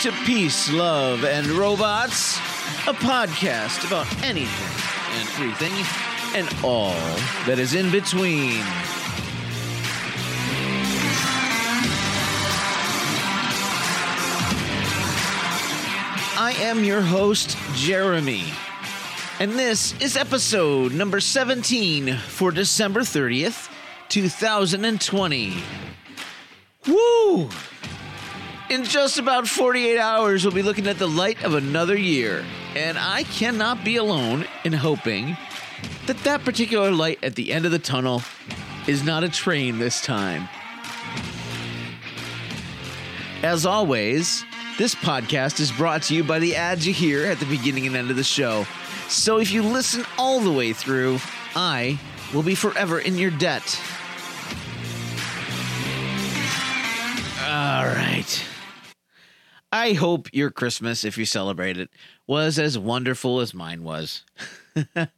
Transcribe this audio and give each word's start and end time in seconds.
to 0.00 0.12
Peace, 0.24 0.72
Love, 0.72 1.24
and 1.24 1.44
Robots, 1.48 2.36
a 2.86 2.92
podcast 2.92 3.84
about 3.84 4.06
anything 4.22 5.18
and 5.18 5.28
everything 5.30 5.72
and 6.36 6.48
all 6.64 6.92
that 7.46 7.58
is 7.58 7.74
in 7.74 7.90
between. 7.90 8.62
I 16.38 16.54
am 16.60 16.84
your 16.84 17.00
host, 17.00 17.56
Jeremy, 17.74 18.44
and 19.40 19.52
this 19.52 20.00
is 20.00 20.16
episode 20.16 20.92
number 20.92 21.18
17 21.18 22.14
for 22.16 22.52
December 22.52 23.00
30th, 23.00 23.68
2020. 24.08 25.56
Woo! 26.86 27.48
In 28.70 28.84
just 28.84 29.18
about 29.18 29.48
48 29.48 29.98
hours, 29.98 30.44
we'll 30.44 30.52
be 30.52 30.62
looking 30.62 30.88
at 30.88 30.98
the 30.98 31.08
light 31.08 31.42
of 31.42 31.54
another 31.54 31.96
year, 31.96 32.44
and 32.76 32.98
I 32.98 33.22
cannot 33.22 33.82
be 33.82 33.96
alone 33.96 34.44
in 34.62 34.74
hoping 34.74 35.38
that 36.04 36.18
that 36.24 36.44
particular 36.44 36.90
light 36.90 37.18
at 37.22 37.34
the 37.34 37.50
end 37.50 37.64
of 37.64 37.72
the 37.72 37.78
tunnel 37.78 38.22
is 38.86 39.02
not 39.02 39.24
a 39.24 39.28
train 39.30 39.78
this 39.78 40.02
time. 40.02 40.50
As 43.42 43.64
always, 43.64 44.44
this 44.76 44.94
podcast 44.94 45.60
is 45.60 45.72
brought 45.72 46.02
to 46.04 46.14
you 46.14 46.22
by 46.22 46.38
the 46.38 46.54
ads 46.54 46.86
you 46.86 46.92
hear 46.92 47.24
at 47.24 47.40
the 47.40 47.46
beginning 47.46 47.86
and 47.86 47.96
end 47.96 48.10
of 48.10 48.16
the 48.16 48.24
show. 48.24 48.66
So 49.08 49.38
if 49.38 49.50
you 49.50 49.62
listen 49.62 50.04
all 50.18 50.40
the 50.40 50.52
way 50.52 50.74
through, 50.74 51.20
I 51.56 51.98
will 52.34 52.42
be 52.42 52.54
forever 52.54 53.00
in 53.00 53.16
your 53.16 53.30
debt. 53.30 53.80
All 57.46 57.86
right. 57.86 58.44
I 59.70 59.92
hope 59.92 60.28
your 60.32 60.50
Christmas, 60.50 61.04
if 61.04 61.18
you 61.18 61.24
celebrate 61.24 61.76
it, 61.76 61.90
was 62.26 62.58
as 62.58 62.78
wonderful 62.78 63.40
as 63.40 63.52
mine 63.52 63.82
was. 63.82 64.24
uh, 64.96 65.08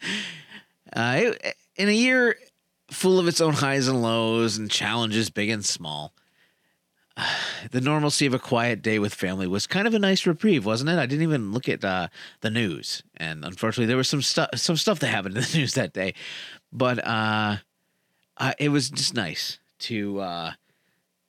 in 1.77 1.89
a 1.89 1.93
year 1.93 2.37
full 2.91 3.19
of 3.19 3.29
its 3.29 3.41
own 3.41 3.55
highs 3.55 3.87
and 3.87 4.03
lows 4.03 4.57
and 4.57 4.71
challenges, 4.71 5.31
big 5.31 5.51
and 5.51 5.65
small, 5.65 6.13
the 7.71 7.81
normalcy 7.81 8.27
of 8.27 8.35
a 8.35 8.39
quiet 8.39 8.83
day 8.83 8.99
with 8.99 9.15
family 9.15 9.47
was 9.47 9.67
kind 9.67 9.87
of 9.87 9.95
a 9.95 9.99
nice 9.99 10.27
reprieve, 10.27 10.67
wasn't 10.67 10.91
it? 10.91 10.99
I 10.99 11.07
didn't 11.07 11.23
even 11.23 11.53
look 11.53 11.69
at 11.69 11.85
uh, 11.85 12.09
the 12.41 12.51
news, 12.51 13.03
and 13.17 13.45
unfortunately, 13.45 13.87
there 13.87 13.97
was 13.97 14.09
some 14.09 14.23
stuff, 14.23 14.51
some 14.57 14.77
stuff 14.77 14.99
that 15.01 15.09
happened 15.09 15.37
in 15.37 15.43
the 15.43 15.51
news 15.59 15.75
that 15.75 15.93
day. 15.93 16.15
But 16.73 17.05
uh, 17.07 17.59
it 18.59 18.71
was 18.71 18.91
just 18.91 19.15
nice 19.15 19.59
to 19.81 20.21
uh, 20.21 20.53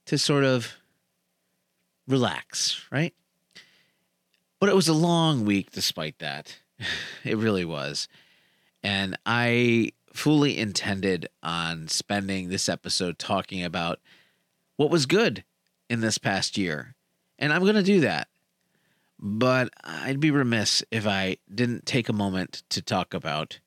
to 0.06 0.18
sort 0.18 0.44
of 0.44 0.76
relax, 2.12 2.86
right? 2.92 3.14
But 4.60 4.70
it 4.70 4.76
was 4.76 4.88
a 4.88 4.94
long 4.94 5.46
week, 5.46 5.72
despite 5.72 6.20
that. 6.20 6.58
It 7.24 7.38
really 7.38 7.64
was, 7.66 8.08
and 8.82 9.16
I 9.24 9.92
fully 10.14 10.58
intended 10.58 11.28
on 11.44 11.88
spending 11.88 12.50
this 12.50 12.68
episode 12.68 13.20
talking 13.20 13.64
about 13.64 14.00
what 14.78 14.90
was 14.90 15.06
good 15.06 15.44
in 15.90 16.02
this 16.02 16.18
past 16.18 16.58
year. 16.58 16.96
And 17.38 17.54
I'm 17.54 17.62
going 17.62 17.76
to 17.76 17.84
do 17.84 18.00
that. 18.02 18.28
But 19.20 19.70
I'd 19.84 20.20
be 20.20 20.32
remiss 20.32 20.84
if 20.90 21.06
I 21.06 21.38
didn't 21.54 21.86
take 21.86 22.10
a 22.10 22.14
moment 22.14 22.64
to 22.70 22.82
talk 22.82 23.14
about 23.14 23.60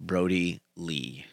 Brodie 0.00 0.62
Lee. 0.76 1.26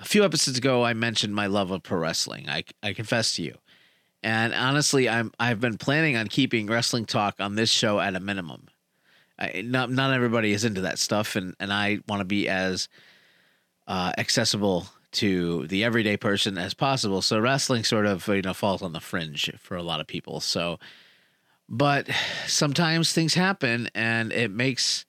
A 0.00 0.04
few 0.04 0.24
episodes 0.24 0.56
ago, 0.56 0.82
I 0.82 0.94
mentioned 0.94 1.34
my 1.34 1.46
love 1.46 1.70
of 1.70 1.82
pro 1.82 1.98
wrestling. 1.98 2.48
I, 2.48 2.64
I 2.82 2.94
confess 2.94 3.36
to 3.36 3.42
you. 3.42 3.58
And 4.22 4.54
honestly, 4.54 5.08
I'm 5.08 5.30
I've 5.38 5.60
been 5.60 5.76
planning 5.76 6.16
on 6.16 6.26
keeping 6.26 6.66
wrestling 6.66 7.04
talk 7.04 7.36
on 7.38 7.54
this 7.54 7.70
show 7.70 8.00
at 8.00 8.16
a 8.16 8.20
minimum. 8.20 8.68
I, 9.38 9.62
not 9.62 9.90
not 9.90 10.12
everybody 10.12 10.52
is 10.52 10.64
into 10.64 10.82
that 10.82 10.98
stuff, 10.98 11.36
and 11.36 11.54
and 11.60 11.72
I 11.72 12.00
want 12.08 12.20
to 12.20 12.24
be 12.24 12.48
as 12.48 12.88
uh, 13.86 14.12
accessible 14.16 14.86
to 15.12 15.66
the 15.66 15.84
everyday 15.84 16.16
person 16.16 16.56
as 16.56 16.74
possible. 16.74 17.22
So 17.22 17.38
wrestling 17.38 17.84
sort 17.84 18.06
of 18.06 18.26
you 18.28 18.42
know 18.42 18.54
falls 18.54 18.82
on 18.82 18.92
the 18.92 19.00
fringe 19.00 19.50
for 19.58 19.76
a 19.76 19.82
lot 19.82 20.00
of 20.00 20.06
people. 20.06 20.40
So, 20.40 20.78
but 21.68 22.08
sometimes 22.46 23.12
things 23.12 23.34
happen, 23.34 23.88
and 23.94 24.32
it 24.32 24.50
makes 24.50 25.04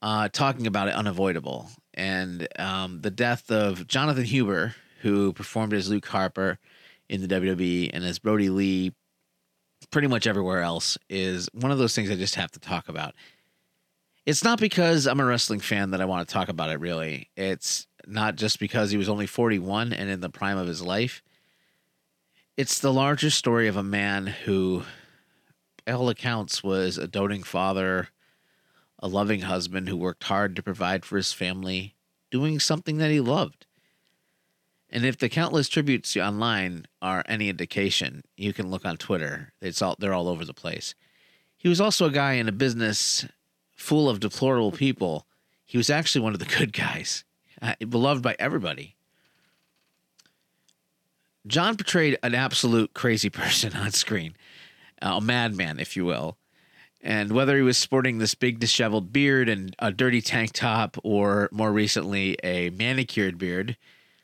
uh, 0.00 0.28
talking 0.28 0.66
about 0.66 0.88
it 0.88 0.94
unavoidable. 0.94 1.68
And 1.98 2.46
um, 2.60 3.00
the 3.00 3.10
death 3.10 3.50
of 3.50 3.88
Jonathan 3.88 4.24
Huber, 4.24 4.76
who 5.02 5.32
performed 5.32 5.74
as 5.74 5.90
Luke 5.90 6.06
Harper 6.06 6.58
in 7.08 7.20
the 7.20 7.28
WWE 7.28 7.90
and 7.92 8.04
as 8.04 8.20
Brodie 8.20 8.50
Lee, 8.50 8.94
pretty 9.90 10.06
much 10.06 10.26
everywhere 10.26 10.62
else, 10.62 10.96
is 11.10 11.48
one 11.52 11.72
of 11.72 11.78
those 11.78 11.96
things 11.96 12.08
I 12.08 12.14
just 12.14 12.36
have 12.36 12.52
to 12.52 12.60
talk 12.60 12.88
about. 12.88 13.14
It's 14.26 14.44
not 14.44 14.60
because 14.60 15.08
I'm 15.08 15.18
a 15.18 15.24
wrestling 15.24 15.58
fan 15.58 15.90
that 15.90 16.00
I 16.00 16.04
want 16.04 16.28
to 16.28 16.32
talk 16.32 16.48
about 16.48 16.70
it, 16.70 16.78
really. 16.78 17.30
It's 17.36 17.88
not 18.06 18.36
just 18.36 18.60
because 18.60 18.92
he 18.92 18.96
was 18.96 19.08
only 19.08 19.26
41 19.26 19.92
and 19.92 20.08
in 20.08 20.20
the 20.20 20.30
prime 20.30 20.56
of 20.58 20.68
his 20.68 20.82
life. 20.82 21.22
It's 22.56 22.78
the 22.78 22.92
larger 22.92 23.30
story 23.30 23.66
of 23.66 23.76
a 23.76 23.82
man 23.82 24.26
who, 24.26 24.84
by 25.84 25.92
all 25.92 26.08
accounts, 26.10 26.62
was 26.62 26.96
a 26.96 27.08
doting 27.08 27.42
father, 27.42 28.08
a 28.98 29.08
loving 29.08 29.42
husband 29.42 29.88
who 29.88 29.96
worked 29.96 30.24
hard 30.24 30.56
to 30.56 30.62
provide 30.62 31.04
for 31.04 31.16
his 31.16 31.32
family, 31.32 31.94
doing 32.30 32.58
something 32.58 32.98
that 32.98 33.10
he 33.10 33.20
loved. 33.20 33.66
And 34.90 35.04
if 35.04 35.18
the 35.18 35.28
countless 35.28 35.68
tributes 35.68 36.16
online 36.16 36.86
are 37.02 37.22
any 37.26 37.48
indication, 37.48 38.24
you 38.36 38.52
can 38.52 38.70
look 38.70 38.86
on 38.86 38.96
Twitter. 38.96 39.52
It's 39.60 39.82
all 39.82 39.96
they're 39.98 40.14
all 40.14 40.28
over 40.28 40.44
the 40.44 40.54
place. 40.54 40.94
He 41.56 41.68
was 41.68 41.80
also 41.80 42.06
a 42.06 42.10
guy 42.10 42.34
in 42.34 42.48
a 42.48 42.52
business 42.52 43.26
full 43.74 44.08
of 44.08 44.20
deplorable 44.20 44.72
people. 44.72 45.26
He 45.66 45.76
was 45.76 45.90
actually 45.90 46.22
one 46.22 46.32
of 46.32 46.38
the 46.38 46.46
good 46.58 46.72
guys, 46.72 47.24
uh, 47.60 47.74
beloved 47.88 48.22
by 48.22 48.34
everybody. 48.38 48.96
John 51.46 51.76
portrayed 51.76 52.18
an 52.22 52.34
absolute 52.34 52.94
crazy 52.94 53.30
person 53.30 53.74
on 53.74 53.90
screen, 53.92 54.34
a 55.02 55.20
madman, 55.20 55.78
if 55.78 55.96
you 55.96 56.04
will. 56.04 56.36
And 57.00 57.30
whether 57.32 57.56
he 57.56 57.62
was 57.62 57.78
sporting 57.78 58.18
this 58.18 58.34
big 58.34 58.58
disheveled 58.58 59.12
beard 59.12 59.48
and 59.48 59.74
a 59.78 59.92
dirty 59.92 60.20
tank 60.20 60.52
top, 60.52 60.96
or 61.04 61.48
more 61.52 61.72
recently 61.72 62.36
a 62.42 62.70
manicured 62.70 63.38
beard, 63.38 63.76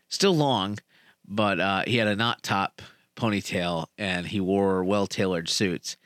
still 0.08 0.36
long, 0.36 0.78
but 1.26 1.60
uh, 1.60 1.84
he 1.86 1.96
had 1.96 2.08
a 2.08 2.16
knot 2.16 2.42
top 2.42 2.82
ponytail 3.16 3.86
and 3.96 4.26
he 4.26 4.40
wore 4.40 4.82
well 4.84 5.06
tailored 5.06 5.48
suits. 5.48 5.96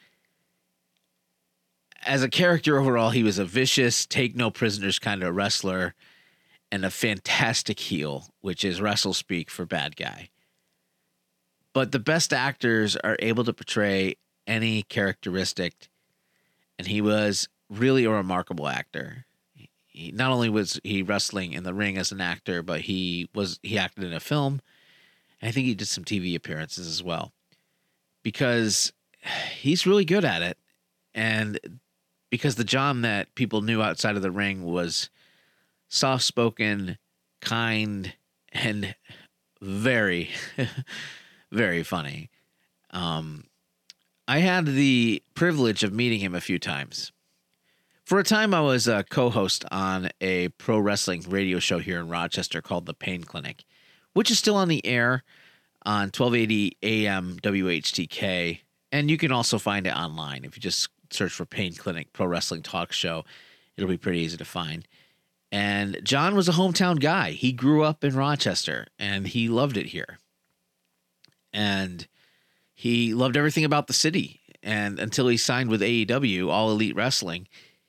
As 2.05 2.23
a 2.23 2.29
character 2.29 2.79
overall, 2.79 3.11
he 3.11 3.23
was 3.23 3.39
a 3.39 3.45
vicious, 3.45 4.07
take 4.07 4.37
no 4.37 4.51
prisoners 4.51 4.99
kind 4.99 5.23
of 5.23 5.35
wrestler 5.35 5.95
and 6.71 6.85
a 6.85 6.91
fantastic 6.91 7.81
heel, 7.81 8.29
which 8.41 8.65
is 8.65 8.81
wrestle 8.81 9.15
speak 9.15 9.51
for 9.51 9.65
bad 9.65 9.97
guy. 9.97 10.29
But 11.73 11.93
the 11.93 11.99
best 11.99 12.33
actors 12.33 12.97
are 12.97 13.17
able 13.21 13.45
to 13.45 13.53
portray 13.53 14.17
any 14.47 14.83
characteristic, 14.85 15.89
and 16.79 16.87
he 16.87 17.01
was 17.01 17.49
really 17.69 18.05
a 18.05 18.11
remarkable 18.11 18.69
actor. 18.69 19.27
He, 19.87 20.13
not 20.13 20.31
only 20.31 20.49
was 20.49 20.81
he 20.85 21.03
wrestling 21.03 21.53
in 21.53 21.65
the 21.65 21.75
ring 21.75 21.99
as 21.99 22.13
an 22.13 22.21
actor, 22.21 22.63
but 22.63 22.83
he 22.83 23.29
was 23.35 23.59
he 23.63 23.79
acted 23.79 24.05
in 24.05 24.13
a 24.13 24.21
film. 24.21 24.61
And 25.41 25.49
I 25.49 25.53
think 25.53 25.67
he 25.67 25.75
did 25.75 25.89
some 25.89 26.05
TV 26.05 26.35
appearances 26.35 26.87
as 26.87 27.03
well, 27.03 27.33
because 28.23 28.93
he's 29.59 29.87
really 29.87 30.05
good 30.05 30.25
at 30.25 30.43
it, 30.43 30.59
and 31.15 31.59
because 32.31 32.57
the 32.57 32.65
John 32.65 33.03
that 33.03 33.35
people 33.35 33.63
knew 33.63 33.83
outside 33.83 34.17
of 34.17 34.23
the 34.23 34.31
ring 34.31 34.65
was 34.65 35.11
soft 35.89 36.25
spoken, 36.25 36.99
kind, 37.41 38.15
and 38.53 38.95
very, 39.61 40.31
very 41.53 41.83
funny. 41.83 42.31
Um, 42.91 43.45
I 44.31 44.41
had 44.41 44.67
the 44.67 45.23
privilege 45.35 45.83
of 45.83 45.95
meeting 45.95 46.21
him 46.21 46.35
a 46.35 46.41
few 46.43 46.59
times. 46.59 47.13
For 48.05 48.19
a 48.19 48.25
time, 48.25 48.53
I 48.53 48.61
was 48.61 48.87
a 48.87 49.03
co 49.03 49.31
host 49.31 49.65
on 49.71 50.11
a 50.21 50.49
pro 50.51 50.79
wrestling 50.79 51.25
radio 51.27 51.59
show 51.59 51.79
here 51.79 51.99
in 51.99 52.11
Rochester 52.11 52.61
called 52.61 52.85
The 52.85 52.93
Pain 52.93 53.25
Clinic, 53.25 53.65
which 54.13 54.31
is 54.31 54.39
still 54.39 54.57
on 54.57 54.69
the 54.69 54.85
air 54.85 55.25
on 55.87 56.11
1280 56.15 56.77
AM 56.83 57.39
WHTK. 57.43 58.61
And 58.93 59.11
you 59.11 59.17
can 59.17 59.33
also 59.33 59.59
find 59.59 59.87
it 59.87 59.97
online. 59.97 60.45
If 60.45 60.57
you 60.57 60.61
just 60.61 60.91
search 61.09 61.33
for 61.33 61.47
Pain 61.47 61.73
Clinic 61.73 62.13
Pro 62.13 62.27
Wrestling 62.27 62.63
Talk 62.63 62.93
Show, 62.93 63.25
it'll 63.79 63.89
be 63.89 63.97
pretty 63.97 64.21
easy 64.21 64.37
to 64.37 64.45
find. 64.45 64.87
And 65.51 66.01
John 66.03 66.35
was 66.35 66.51
a 66.51 66.53
hometown 66.53 67.01
guy. 67.01 67.31
He 67.31 67.53
grew 67.53 67.83
up 67.83 68.05
in 68.05 68.15
Rochester 68.15 68.89
and 68.99 69.27
he 69.27 69.49
loved 69.49 69.79
it 69.79 69.87
here. 69.87 70.19
And 71.51 72.07
he 72.79 73.13
loved 73.13 73.37
everything 73.37 73.65
about 73.65 73.89
the 73.89 73.93
city. 73.93 74.41
And 74.63 75.01
until 75.01 75.27
he 75.27 75.37
signed 75.37 75.69
with 75.69 75.81
AEW, 75.81 76.49
All 76.49 76.71
Elite 76.71 76.95
Wrestling, 76.95 77.49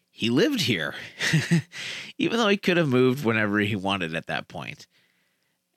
he 0.09 0.31
lived 0.31 0.61
here, 0.61 0.95
even 2.17 2.39
though 2.39 2.47
he 2.47 2.57
could 2.57 2.77
have 2.77 2.87
moved 2.87 3.23
whenever 3.23 3.59
he 3.59 3.75
wanted 3.75 4.15
at 4.15 4.25
that 4.25 4.47
point. 4.47 4.87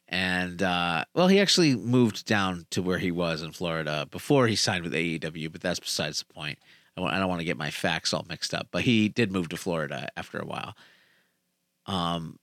And 0.08 0.62
uh, 0.62 1.04
well, 1.14 1.28
he 1.28 1.40
actually 1.40 1.76
moved 1.76 2.24
down 2.24 2.64
to 2.70 2.80
where 2.80 2.96
he 2.96 3.10
was 3.10 3.42
in 3.42 3.52
Florida 3.52 4.08
before 4.10 4.46
he 4.46 4.56
signed 4.56 4.82
with 4.82 4.94
AEW, 4.94 5.52
but 5.52 5.60
that's 5.60 5.78
besides 5.78 6.20
the 6.20 6.32
point. 6.32 6.58
I 6.96 7.18
don't 7.18 7.28
want 7.28 7.40
to 7.40 7.46
get 7.46 7.58
my 7.58 7.70
facts 7.70 8.14
all 8.14 8.24
mixed 8.30 8.54
up, 8.54 8.68
but 8.70 8.84
he 8.84 9.10
did 9.10 9.30
move 9.30 9.50
to 9.50 9.58
Florida 9.58 10.08
after 10.16 10.38
a 10.38 10.46
while. 10.46 10.74
Um, 11.84 12.38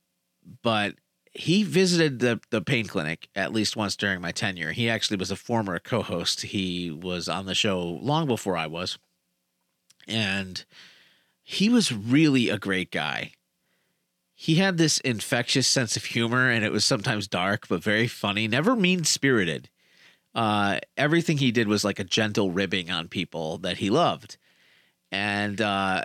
but 0.62 0.94
he 1.32 1.62
visited 1.62 2.18
the 2.18 2.40
the 2.50 2.60
pain 2.60 2.86
clinic 2.86 3.28
at 3.34 3.52
least 3.52 3.76
once 3.76 3.96
during 3.96 4.20
my 4.20 4.32
tenure. 4.32 4.72
He 4.72 4.90
actually 4.90 5.16
was 5.16 5.30
a 5.30 5.36
former 5.36 5.78
co-host. 5.78 6.42
He 6.42 6.90
was 6.90 7.28
on 7.28 7.46
the 7.46 7.54
show 7.54 7.80
long 7.80 8.26
before 8.26 8.56
I 8.56 8.66
was, 8.66 8.98
and 10.08 10.64
he 11.42 11.68
was 11.68 11.92
really 11.92 12.48
a 12.48 12.58
great 12.58 12.90
guy. 12.90 13.32
He 14.34 14.56
had 14.56 14.78
this 14.78 14.98
infectious 15.00 15.68
sense 15.68 15.96
of 15.96 16.04
humor, 16.04 16.50
and 16.50 16.64
it 16.64 16.72
was 16.72 16.84
sometimes 16.84 17.28
dark 17.28 17.68
but 17.68 17.82
very 17.82 18.08
funny. 18.08 18.48
Never 18.48 18.74
mean 18.74 19.04
spirited. 19.04 19.68
Uh, 20.34 20.78
everything 20.96 21.38
he 21.38 21.52
did 21.52 21.68
was 21.68 21.84
like 21.84 21.98
a 21.98 22.04
gentle 22.04 22.50
ribbing 22.50 22.90
on 22.90 23.08
people 23.08 23.58
that 23.58 23.78
he 23.78 23.90
loved, 23.90 24.36
and 25.12 25.60
uh, 25.60 26.02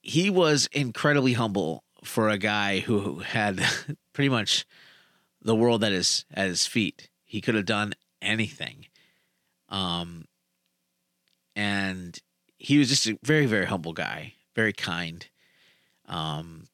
he 0.00 0.30
was 0.30 0.68
incredibly 0.72 1.32
humble 1.34 1.84
for 2.04 2.28
a 2.28 2.38
guy 2.38 2.80
who 2.80 3.20
had 3.20 3.60
pretty 4.12 4.28
much 4.28 4.66
the 5.42 5.54
world 5.54 5.84
at 5.84 5.92
his 5.92 6.24
at 6.32 6.48
his 6.48 6.66
feet. 6.66 7.10
He 7.24 7.40
could 7.40 7.54
have 7.54 7.66
done 7.66 7.94
anything. 8.20 8.86
Um 9.68 10.26
and 11.54 12.18
he 12.58 12.78
was 12.78 12.88
just 12.88 13.06
a 13.06 13.18
very 13.22 13.46
very 13.46 13.66
humble 13.66 13.92
guy, 13.92 14.34
very 14.54 14.72
kind. 14.72 15.26
Um 16.06 16.68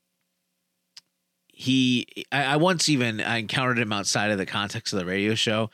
he 1.49 2.07
I, 2.33 2.45
I 2.45 2.57
once 2.57 2.89
even 2.89 3.21
I 3.21 3.39
encountered 3.39 3.79
him 3.79 3.93
outside 3.93 4.31
of 4.31 4.39
the 4.39 4.47
context 4.47 4.93
of 4.93 4.99
the 4.99 5.07
radio 5.07 5.35
show 5.35 5.71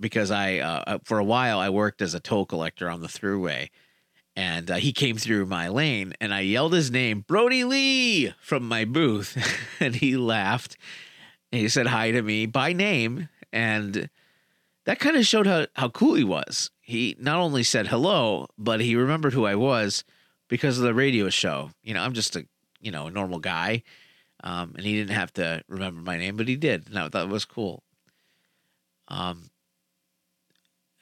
because 0.00 0.30
I 0.30 0.58
uh, 0.58 0.98
for 1.04 1.18
a 1.18 1.24
while 1.24 1.58
I 1.58 1.70
worked 1.70 2.02
as 2.02 2.14
a 2.14 2.20
toll 2.20 2.46
collector 2.46 2.88
on 2.88 3.00
the 3.00 3.08
throughway 3.08 3.70
and 4.38 4.70
uh, 4.70 4.76
he 4.76 4.92
came 4.92 5.16
through 5.16 5.46
my 5.46 5.66
lane 5.66 6.14
and 6.20 6.32
I 6.32 6.42
yelled 6.42 6.72
his 6.72 6.92
name, 6.92 7.24
Brodie 7.26 7.64
Lee, 7.64 8.32
from 8.40 8.68
my 8.68 8.84
booth. 8.84 9.36
and 9.80 9.96
he 9.96 10.16
laughed. 10.16 10.76
And 11.50 11.60
he 11.60 11.68
said 11.68 11.88
hi 11.88 12.12
to 12.12 12.22
me 12.22 12.46
by 12.46 12.72
name. 12.72 13.28
And 13.52 14.08
that 14.84 15.00
kind 15.00 15.16
of 15.16 15.26
showed 15.26 15.48
how, 15.48 15.66
how 15.74 15.88
cool 15.88 16.14
he 16.14 16.22
was. 16.22 16.70
He 16.80 17.16
not 17.18 17.40
only 17.40 17.64
said 17.64 17.88
hello, 17.88 18.46
but 18.56 18.80
he 18.80 18.94
remembered 18.94 19.32
who 19.32 19.44
I 19.44 19.56
was 19.56 20.04
because 20.46 20.78
of 20.78 20.84
the 20.84 20.94
radio 20.94 21.30
show. 21.30 21.72
You 21.82 21.94
know, 21.94 22.02
I'm 22.02 22.12
just 22.12 22.36
a, 22.36 22.46
you 22.80 22.92
know, 22.92 23.08
a 23.08 23.10
normal 23.10 23.40
guy. 23.40 23.82
Um, 24.44 24.74
and 24.76 24.86
he 24.86 24.94
didn't 24.94 25.16
have 25.16 25.32
to 25.32 25.64
remember 25.66 26.00
my 26.00 26.16
name, 26.16 26.36
but 26.36 26.46
he 26.46 26.54
did. 26.54 26.86
And 26.86 26.96
I 26.96 27.08
thought 27.08 27.26
it 27.26 27.32
was 27.32 27.44
cool. 27.44 27.82
Um, 29.08 29.50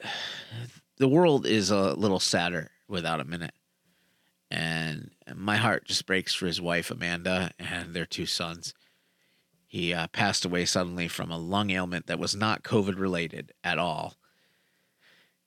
the 0.97 1.07
world 1.07 1.45
is 1.45 1.69
a 1.69 1.93
little 1.93 2.19
sadder 2.19 2.71
without 2.87 3.19
a 3.19 3.25
minute. 3.25 3.53
And 4.49 5.11
my 5.35 5.57
heart 5.57 5.85
just 5.85 6.05
breaks 6.05 6.33
for 6.33 6.45
his 6.45 6.61
wife, 6.61 6.89
Amanda, 6.89 7.51
and 7.59 7.93
their 7.93 8.05
two 8.05 8.25
sons. 8.25 8.73
He 9.65 9.93
uh, 9.93 10.07
passed 10.07 10.45
away 10.45 10.65
suddenly 10.65 11.09
from 11.09 11.29
a 11.29 11.37
lung 11.37 11.69
ailment 11.69 12.07
that 12.07 12.19
was 12.19 12.35
not 12.35 12.63
COVID 12.63 12.97
related 12.97 13.51
at 13.63 13.77
all. 13.77 14.15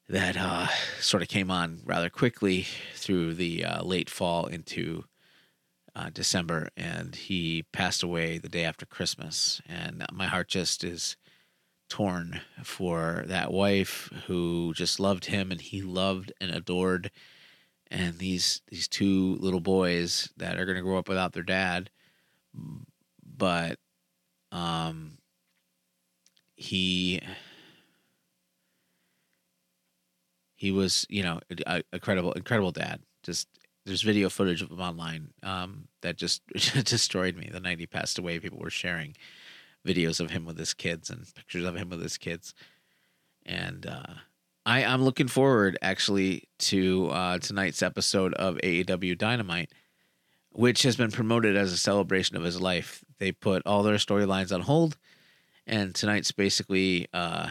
That 0.09 0.37
uh, 0.37 0.67
sort 1.01 1.23
of 1.23 1.29
came 1.29 1.51
on 1.51 1.81
rather 1.85 2.11
quickly 2.11 2.67
through 2.95 3.35
the 3.35 3.65
uh, 3.65 3.83
late 3.83 4.11
fall 4.11 4.47
into 4.47 5.05
uh, 5.95 6.11
December, 6.11 6.69
and 6.77 7.15
he 7.15 7.65
passed 7.73 8.03
away 8.03 8.37
the 8.37 8.49
day 8.49 8.65
after 8.65 8.85
Christmas. 8.85 9.63
And 9.67 10.05
my 10.13 10.27
heart 10.27 10.49
just 10.49 10.85
is 10.85 11.17
torn 11.89 12.41
for 12.63 13.25
that 13.27 13.53
wife 13.53 14.11
who 14.27 14.73
just 14.75 15.01
loved 15.01 15.27
him 15.27 15.51
and 15.51 15.61
he 15.61 15.83
loved 15.83 16.33
and 16.41 16.51
adored 16.51 17.11
and 17.91 18.19
these 18.19 18.63
these 18.69 18.89
two 18.89 19.37
little 19.41 19.61
boys 19.61 20.31
that 20.37 20.59
are 20.59 20.65
going 20.65 20.77
to 20.77 20.83
grow 20.83 20.99
up 20.99 21.09
without 21.09 21.33
their 21.33 21.43
dad 21.43 21.91
but 23.37 23.79
um 24.53 25.19
he 26.55 27.21
he 30.57 30.71
was 30.71 31.07
you 31.09 31.23
know 31.23 31.41
a, 31.67 31.83
a 31.93 31.99
credible 31.99 32.33
incredible 32.33 32.73
dad 32.73 33.01
just 33.23 33.49
there's 33.87 34.03
video 34.03 34.29
footage 34.29 34.63
of 34.63 34.71
him 34.71 34.81
online 34.81 35.29
um 35.43 35.89
that 36.03 36.17
just 36.17 36.43
destroyed 36.85 37.37
me 37.37 37.49
the 37.51 37.61
night 37.61 37.79
he 37.79 37.87
passed 37.87 38.19
away 38.19 38.39
people 38.39 38.59
were 38.59 38.71
sharing 38.71 39.15
videos 39.87 40.21
of 40.21 40.31
him 40.31 40.45
with 40.45 40.59
his 40.59 40.75
kids 40.75 41.11
and 41.11 41.33
pictures 41.35 41.65
of 41.65 41.77
him 41.77 41.91
with 41.91 42.03
his 42.03 42.19
kids. 42.19 42.55
And 43.45 43.87
uh, 43.87 44.15
I, 44.67 44.85
I'm 44.85 45.03
looking 45.03 45.29
forward 45.29 45.79
actually 45.81 46.49
to 46.59 47.09
uh, 47.09 47.39
tonight's 47.39 47.83
episode 47.83 48.35
of 48.35 48.57
AEW 48.57 49.17
Dynamite, 49.17 49.73
which 50.51 50.83
has 50.83 50.97
been 50.97 51.11
promoted 51.11 51.57
as 51.57 51.73
a 51.73 51.77
celebration 51.77 52.37
of 52.37 52.43
his 52.43 52.61
life. 52.61 53.05
They 53.19 53.33
put 53.33 53.63
all 53.65 53.83
their 53.83 53.97
storylines 53.97 54.53
on 54.53 54.63
hold, 54.63 54.99
and 55.67 55.95
tonight's 55.95 56.33
basically 56.33 57.09
uh, 57.15 57.51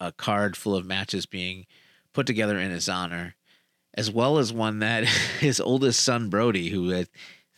a 0.00 0.12
card 0.12 0.56
full 0.56 0.74
of 0.74 0.86
matches 0.86 1.26
being 1.26 1.66
put 2.12 2.26
together 2.26 2.58
in 2.58 2.70
his 2.70 2.88
honor, 2.88 3.34
as 3.94 4.10
well 4.10 4.38
as 4.38 4.52
one 4.52 4.78
that 4.78 5.04
his 5.40 5.60
oldest 5.60 6.00
son 6.00 6.30
Brodie, 6.30 6.70
who 6.70 6.94
I 6.94 7.06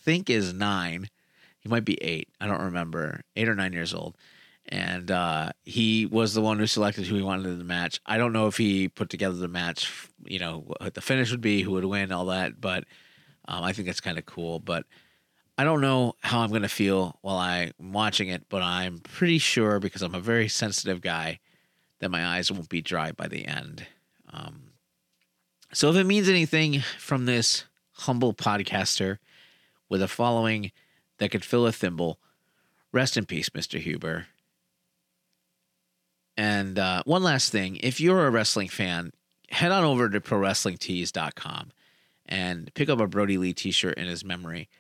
think 0.03 0.29
is 0.29 0.53
nine, 0.53 1.09
he 1.61 1.69
might 1.69 1.85
be 1.85 2.03
eight. 2.03 2.29
I 2.41 2.47
don't 2.47 2.63
remember. 2.63 3.21
Eight 3.37 3.49
or 3.49 3.55
nine 3.55 3.73
years 3.73 3.95
old. 3.95 4.17
And 4.69 5.11
uh, 5.11 5.51
he 5.65 6.07
was 6.07 6.35
the 6.35 6.41
one 6.41 6.59
who 6.59 6.67
selected 6.67 7.07
who 7.07 7.17
he 7.17 7.23
wanted 7.23 7.47
in 7.47 7.59
the 7.59 7.65
match. 7.65 8.01
I 8.07 8.19
don't 8.19 8.33
know 8.33 8.47
if 8.47 8.57
he 8.57 8.89
put 8.89 9.11
together 9.11 9.35
the 9.35 9.49
match, 9.49 10.09
you 10.25 10.39
know, 10.39 10.65
what 10.79 10.95
the 10.95 11.01
finish 11.01 11.31
would 11.31 11.41
be, 11.41 11.63
who 11.63 11.73
would 11.73 11.85
win, 11.85 12.13
all 12.13 12.27
that. 12.27 12.61
But 12.61 12.85
um, 13.49 13.65
I 13.65 13.73
think 13.73 13.87
that's 13.87 14.01
kind 14.01 14.19
of 14.19 14.27
cool. 14.27 14.61
But 14.61 14.85
I 15.59 15.65
don't 15.65 15.81
know 15.81 16.15
how 16.21 16.41
I'm 16.41 16.51
going 16.51 16.63
to 16.63 16.69
feel 16.69 17.19
while 17.23 17.39
I'm 17.39 17.73
watching 17.81 18.29
it, 18.29 18.45
but 18.49 18.63
I'm 18.63 18.99
pretty 18.99 19.39
sure 19.39 19.81
because 19.81 20.03
I'm 20.03 20.15
a 20.15 20.21
very 20.21 20.49
sensitive 20.49 21.01
guy 21.01 21.41
that 21.99 22.11
my 22.11 22.25
eyes 22.25 22.51
won't 22.51 22.69
be 22.69 22.81
dry 22.81 23.13
by 23.13 23.27
the 23.27 23.47
end. 23.47 23.87
Um, 24.33 24.71
so 25.73 25.91
if 25.91 25.97
it 25.97 26.05
means 26.05 26.29
anything 26.29 26.81
from 26.99 27.27
this 27.27 27.65
humble 27.93 28.33
podcaster 28.33 29.19
with 29.89 30.03
a 30.03 30.09
following 30.09 30.73
that 31.19 31.31
could 31.31 31.45
fill 31.45 31.67
a 31.67 31.73
thimble. 31.73 32.19
Rest 32.93 33.17
in 33.17 33.27
peace, 33.27 33.51
Mr. 33.51 33.79
Huber. 33.79 34.27
And 36.41 36.79
uh, 36.79 37.03
one 37.05 37.23
last 37.23 37.53
thing 37.53 37.77
if 37.83 38.01
you're 38.01 38.27
a 38.27 38.31
wrestling 38.31 38.69
fan, 38.69 39.13
head 39.51 39.73
on 39.73 39.85
over 39.85 40.09
to 40.09 40.23
prowrestlingtees.com 40.23 41.71
and 42.25 42.73
pick 42.73 42.89
up 42.89 42.99
a 42.99 43.07
Brodie 43.07 43.37
Lee 43.37 43.53
t 43.53 43.71
shirt 43.71 43.99
in 43.99 44.07
his 44.07 44.25
memory 44.25 44.71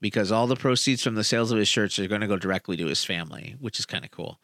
because 0.00 0.30
all 0.30 0.46
the 0.46 0.54
proceeds 0.54 1.02
from 1.02 1.16
the 1.16 1.24
sales 1.24 1.50
of 1.50 1.58
his 1.58 1.66
shirts 1.66 1.98
are 1.98 2.06
going 2.06 2.20
to 2.20 2.28
go 2.28 2.36
directly 2.36 2.76
to 2.76 2.86
his 2.86 3.04
family, 3.04 3.56
which 3.58 3.80
is 3.80 3.84
kind 3.84 4.04
of 4.04 4.12
cool. 4.12 4.38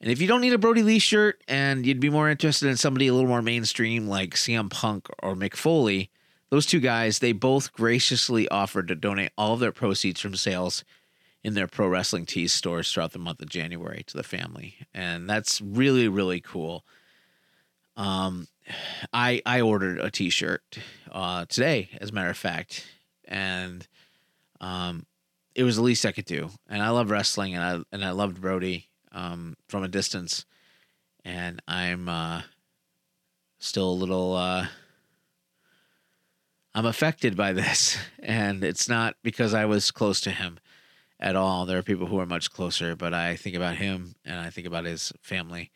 And 0.00 0.10
if 0.10 0.18
you 0.18 0.26
don't 0.26 0.40
need 0.40 0.54
a 0.54 0.58
Brodie 0.58 0.82
Lee 0.82 0.98
shirt 0.98 1.42
and 1.46 1.84
you'd 1.84 2.00
be 2.00 2.08
more 2.08 2.30
interested 2.30 2.70
in 2.70 2.78
somebody 2.78 3.08
a 3.08 3.12
little 3.12 3.28
more 3.28 3.42
mainstream 3.42 4.08
like 4.08 4.30
CM 4.30 4.70
Punk 4.70 5.10
or 5.22 5.34
Mick 5.34 5.56
Foley, 5.56 6.08
those 6.48 6.64
two 6.64 6.80
guys, 6.80 7.18
they 7.18 7.32
both 7.32 7.74
graciously 7.74 8.48
offered 8.48 8.88
to 8.88 8.94
donate 8.94 9.32
all 9.36 9.52
of 9.52 9.60
their 9.60 9.72
proceeds 9.72 10.22
from 10.22 10.36
sales 10.36 10.84
in 11.46 11.54
their 11.54 11.68
pro 11.68 11.86
wrestling 11.86 12.26
tees 12.26 12.52
stores 12.52 12.92
throughout 12.92 13.12
the 13.12 13.20
month 13.20 13.40
of 13.40 13.48
January 13.48 14.02
to 14.04 14.16
the 14.16 14.24
family. 14.24 14.74
And 14.92 15.30
that's 15.30 15.60
really, 15.60 16.08
really 16.08 16.40
cool. 16.40 16.84
Um, 17.96 18.48
I 19.12 19.40
I 19.46 19.60
ordered 19.60 20.00
a 20.00 20.10
t-shirt 20.10 20.80
uh, 21.12 21.44
today, 21.48 21.88
as 22.00 22.10
a 22.10 22.12
matter 22.12 22.30
of 22.30 22.36
fact, 22.36 22.84
and 23.26 23.86
um, 24.60 25.06
it 25.54 25.62
was 25.62 25.76
the 25.76 25.82
least 25.82 26.04
I 26.04 26.10
could 26.10 26.24
do. 26.24 26.50
And 26.68 26.82
I 26.82 26.90
love 26.90 27.12
wrestling, 27.12 27.54
and 27.54 27.62
I 27.62 27.94
and 27.94 28.04
I 28.04 28.10
loved 28.10 28.40
Brodie 28.40 28.88
um, 29.12 29.56
from 29.68 29.84
a 29.84 29.88
distance, 29.88 30.46
and 31.24 31.62
I'm 31.68 32.08
uh, 32.08 32.42
still 33.60 33.88
a 33.88 34.00
little 34.02 34.34
uh, 34.34 34.66
I'm 36.74 36.86
affected 36.86 37.36
by 37.36 37.52
this, 37.52 37.96
and 38.18 38.64
it's 38.64 38.88
not 38.88 39.14
because 39.22 39.54
I 39.54 39.64
was 39.66 39.92
close 39.92 40.20
to 40.22 40.32
him 40.32 40.58
at 41.18 41.36
all. 41.36 41.66
There 41.66 41.78
are 41.78 41.82
people 41.82 42.06
who 42.06 42.20
are 42.20 42.26
much 42.26 42.50
closer, 42.50 42.94
but 42.94 43.14
I 43.14 43.36
think 43.36 43.56
about 43.56 43.76
him 43.76 44.14
and 44.24 44.38
I 44.38 44.50
think 44.50 44.66
about 44.66 44.84
his 44.84 45.12
family 45.22 45.70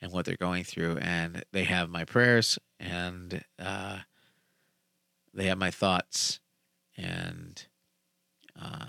and 0.00 0.12
what 0.12 0.24
they're 0.24 0.36
going 0.36 0.64
through, 0.64 0.98
and 0.98 1.44
they 1.52 1.64
have 1.64 1.90
my 1.90 2.04
prayers 2.04 2.58
and 2.78 3.42
uh, 3.58 3.98
they 5.34 5.46
have 5.46 5.58
my 5.58 5.70
thoughts, 5.70 6.40
and 6.96 7.66
uh, 8.60 8.86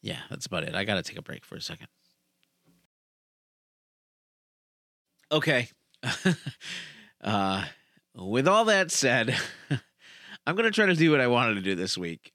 yeah, 0.00 0.20
that's 0.30 0.46
about 0.46 0.64
it. 0.64 0.74
I 0.74 0.84
got 0.84 0.94
to 0.94 1.02
take 1.02 1.18
a 1.18 1.22
break 1.22 1.44
for 1.44 1.56
a 1.56 1.60
second. 1.60 1.88
Okay. 5.30 5.68
uh, 7.22 7.64
with 8.14 8.48
all 8.48 8.64
that 8.66 8.90
said. 8.90 9.36
I'm 10.46 10.56
going 10.56 10.64
to 10.64 10.70
try 10.70 10.86
to 10.86 10.94
do 10.94 11.10
what 11.10 11.20
I 11.20 11.26
wanted 11.26 11.56
to 11.56 11.60
do 11.60 11.74
this 11.74 11.98
week. 11.98 12.32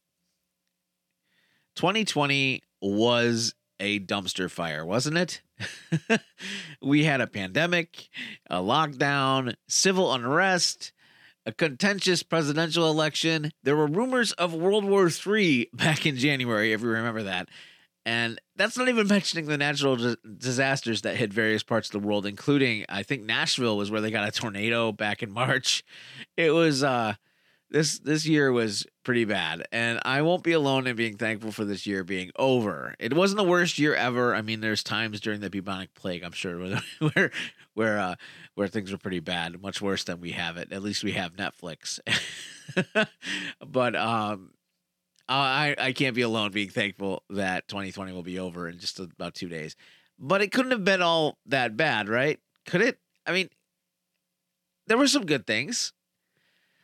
2020 1.75 2.61
was 2.83 3.55
a 3.79 3.99
dumpster 3.99 4.49
fire, 4.49 4.85
wasn't 4.85 5.17
it? 5.17 5.41
we 6.81 7.03
had 7.03 7.21
a 7.21 7.27
pandemic, 7.27 8.09
a 8.49 8.57
lockdown, 8.57 9.55
civil 9.67 10.13
unrest, 10.13 10.91
a 11.45 11.51
contentious 11.51 12.23
presidential 12.23 12.89
election. 12.89 13.51
There 13.63 13.75
were 13.75 13.87
rumors 13.87 14.31
of 14.33 14.53
World 14.53 14.85
War 14.85 15.09
III 15.09 15.69
back 15.73 16.05
in 16.05 16.17
January, 16.17 16.73
if 16.73 16.81
you 16.81 16.87
remember 16.87 17.23
that. 17.23 17.49
And 18.05 18.39
that's 18.57 18.77
not 18.77 18.89
even 18.89 19.07
mentioning 19.07 19.45
the 19.45 19.57
natural 19.57 19.95
dis- 19.95 20.17
disasters 20.37 21.03
that 21.03 21.15
hit 21.15 21.31
various 21.31 21.63
parts 21.63 21.87
of 21.87 22.01
the 22.01 22.05
world, 22.05 22.25
including, 22.25 22.85
I 22.89 23.03
think 23.03 23.23
Nashville 23.23 23.77
was 23.77 23.89
where 23.89 24.01
they 24.01 24.11
got 24.11 24.27
a 24.27 24.31
tornado 24.31 24.91
back 24.91 25.23
in 25.23 25.31
March. 25.31 25.83
It 26.35 26.51
was, 26.51 26.83
uh, 26.83 27.15
this 27.73 27.99
this 27.99 28.25
year 28.25 28.51
was 28.51 28.85
pretty 29.03 29.25
bad 29.25 29.67
and 29.71 29.99
i 30.05 30.21
won't 30.21 30.43
be 30.43 30.53
alone 30.53 30.87
in 30.87 30.95
being 30.95 31.17
thankful 31.17 31.51
for 31.51 31.65
this 31.65 31.85
year 31.85 32.03
being 32.03 32.31
over 32.37 32.95
it 32.99 33.13
wasn't 33.13 33.37
the 33.37 33.43
worst 33.43 33.77
year 33.77 33.93
ever 33.95 34.33
i 34.33 34.41
mean 34.41 34.61
there's 34.61 34.83
times 34.83 35.19
during 35.19 35.41
the 35.41 35.49
bubonic 35.49 35.93
plague 35.95 36.23
i'm 36.23 36.31
sure 36.31 36.57
where 36.59 36.81
where 37.13 37.31
where, 37.73 37.99
uh, 37.99 38.15
where 38.53 38.67
things 38.67 38.91
were 38.91 38.97
pretty 38.99 39.19
bad 39.19 39.59
much 39.61 39.81
worse 39.81 40.03
than 40.03 40.21
we 40.21 40.31
have 40.31 40.55
it 40.55 40.71
at 40.71 40.83
least 40.83 41.03
we 41.03 41.11
have 41.11 41.33
netflix 41.33 41.99
but 43.67 43.95
um 43.95 44.51
I, 45.29 45.75
I 45.79 45.93
can't 45.93 46.15
be 46.15 46.21
alone 46.21 46.51
being 46.51 46.69
thankful 46.69 47.23
that 47.29 47.69
2020 47.69 48.11
will 48.11 48.23
be 48.23 48.39
over 48.39 48.67
in 48.67 48.77
just 48.77 48.99
about 48.99 49.33
two 49.33 49.47
days. 49.47 49.77
But 50.19 50.41
it 50.41 50.51
couldn't 50.51 50.71
have 50.71 50.83
been 50.83 51.01
all 51.01 51.37
that 51.45 51.77
bad, 51.77 52.09
right? 52.09 52.39
Could 52.65 52.81
it? 52.81 52.99
I 53.25 53.31
mean, 53.31 53.49
there 54.87 54.97
were 54.97 55.07
some 55.07 55.25
good 55.25 55.47
things. 55.47 55.93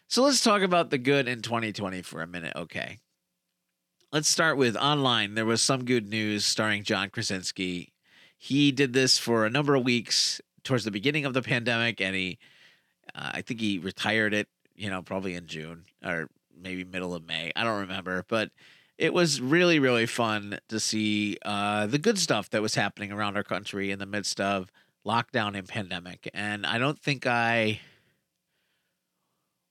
So 0.10 0.24
let's 0.24 0.42
talk 0.42 0.64
about 0.64 0.90
the 0.90 0.98
good 0.98 1.28
in 1.28 1.44
2020 1.44 2.02
for 2.02 2.24
a 2.24 2.28
minute, 2.28 2.54
okay? 2.56 2.98
Let's 4.12 4.28
start 4.28 4.58
with 4.58 4.76
online. 4.76 5.36
There 5.36 5.46
was 5.46 5.62
some 5.62 5.86
good 5.86 6.10
news 6.10 6.46
starring 6.46 6.82
John 6.82 7.12
Krasinski. 7.12 7.94
He 8.36 8.72
did 8.72 8.92
this 8.94 9.20
for 9.20 9.46
a 9.46 9.52
number 9.52 9.76
of 9.76 9.84
weeks 9.84 10.42
towards 10.64 10.84
the 10.84 10.90
beginning 10.90 11.26
of 11.26 11.36
the 11.36 11.44
pandemic, 11.44 12.02
and 12.02 12.16
he, 12.16 12.40
uh, 13.14 13.34
I 13.36 13.44
think 13.44 13.62
he 13.62 13.78
retired 13.78 14.34
it, 14.34 14.48
you 14.76 14.90
know, 14.90 15.04
probably 15.04 15.36
in 15.36 15.46
June 15.46 15.86
or 16.04 16.28
maybe 16.60 16.84
middle 16.84 17.14
of 17.14 17.28
May. 17.28 17.52
I 17.56 17.64
don't 17.64 17.82
remember, 17.82 18.26
but 18.28 18.50
it 18.98 19.14
was 19.14 19.40
really, 19.40 19.78
really 19.78 20.08
fun 20.08 20.58
to 20.70 20.80
see 20.80 21.38
uh, 21.46 21.86
the 21.86 22.00
good 22.00 22.18
stuff 22.18 22.50
that 22.50 22.64
was 22.64 22.74
happening 22.74 23.12
around 23.12 23.38
our 23.38 23.44
country 23.44 23.92
in 23.92 24.00
the 24.00 24.08
midst 24.08 24.42
of 24.42 24.72
lockdown 25.06 25.56
and 25.56 25.68
pandemic. 25.68 26.28
And 26.34 26.66
I 26.66 26.80
don't 26.80 27.00
think 27.00 27.28
I 27.28 27.82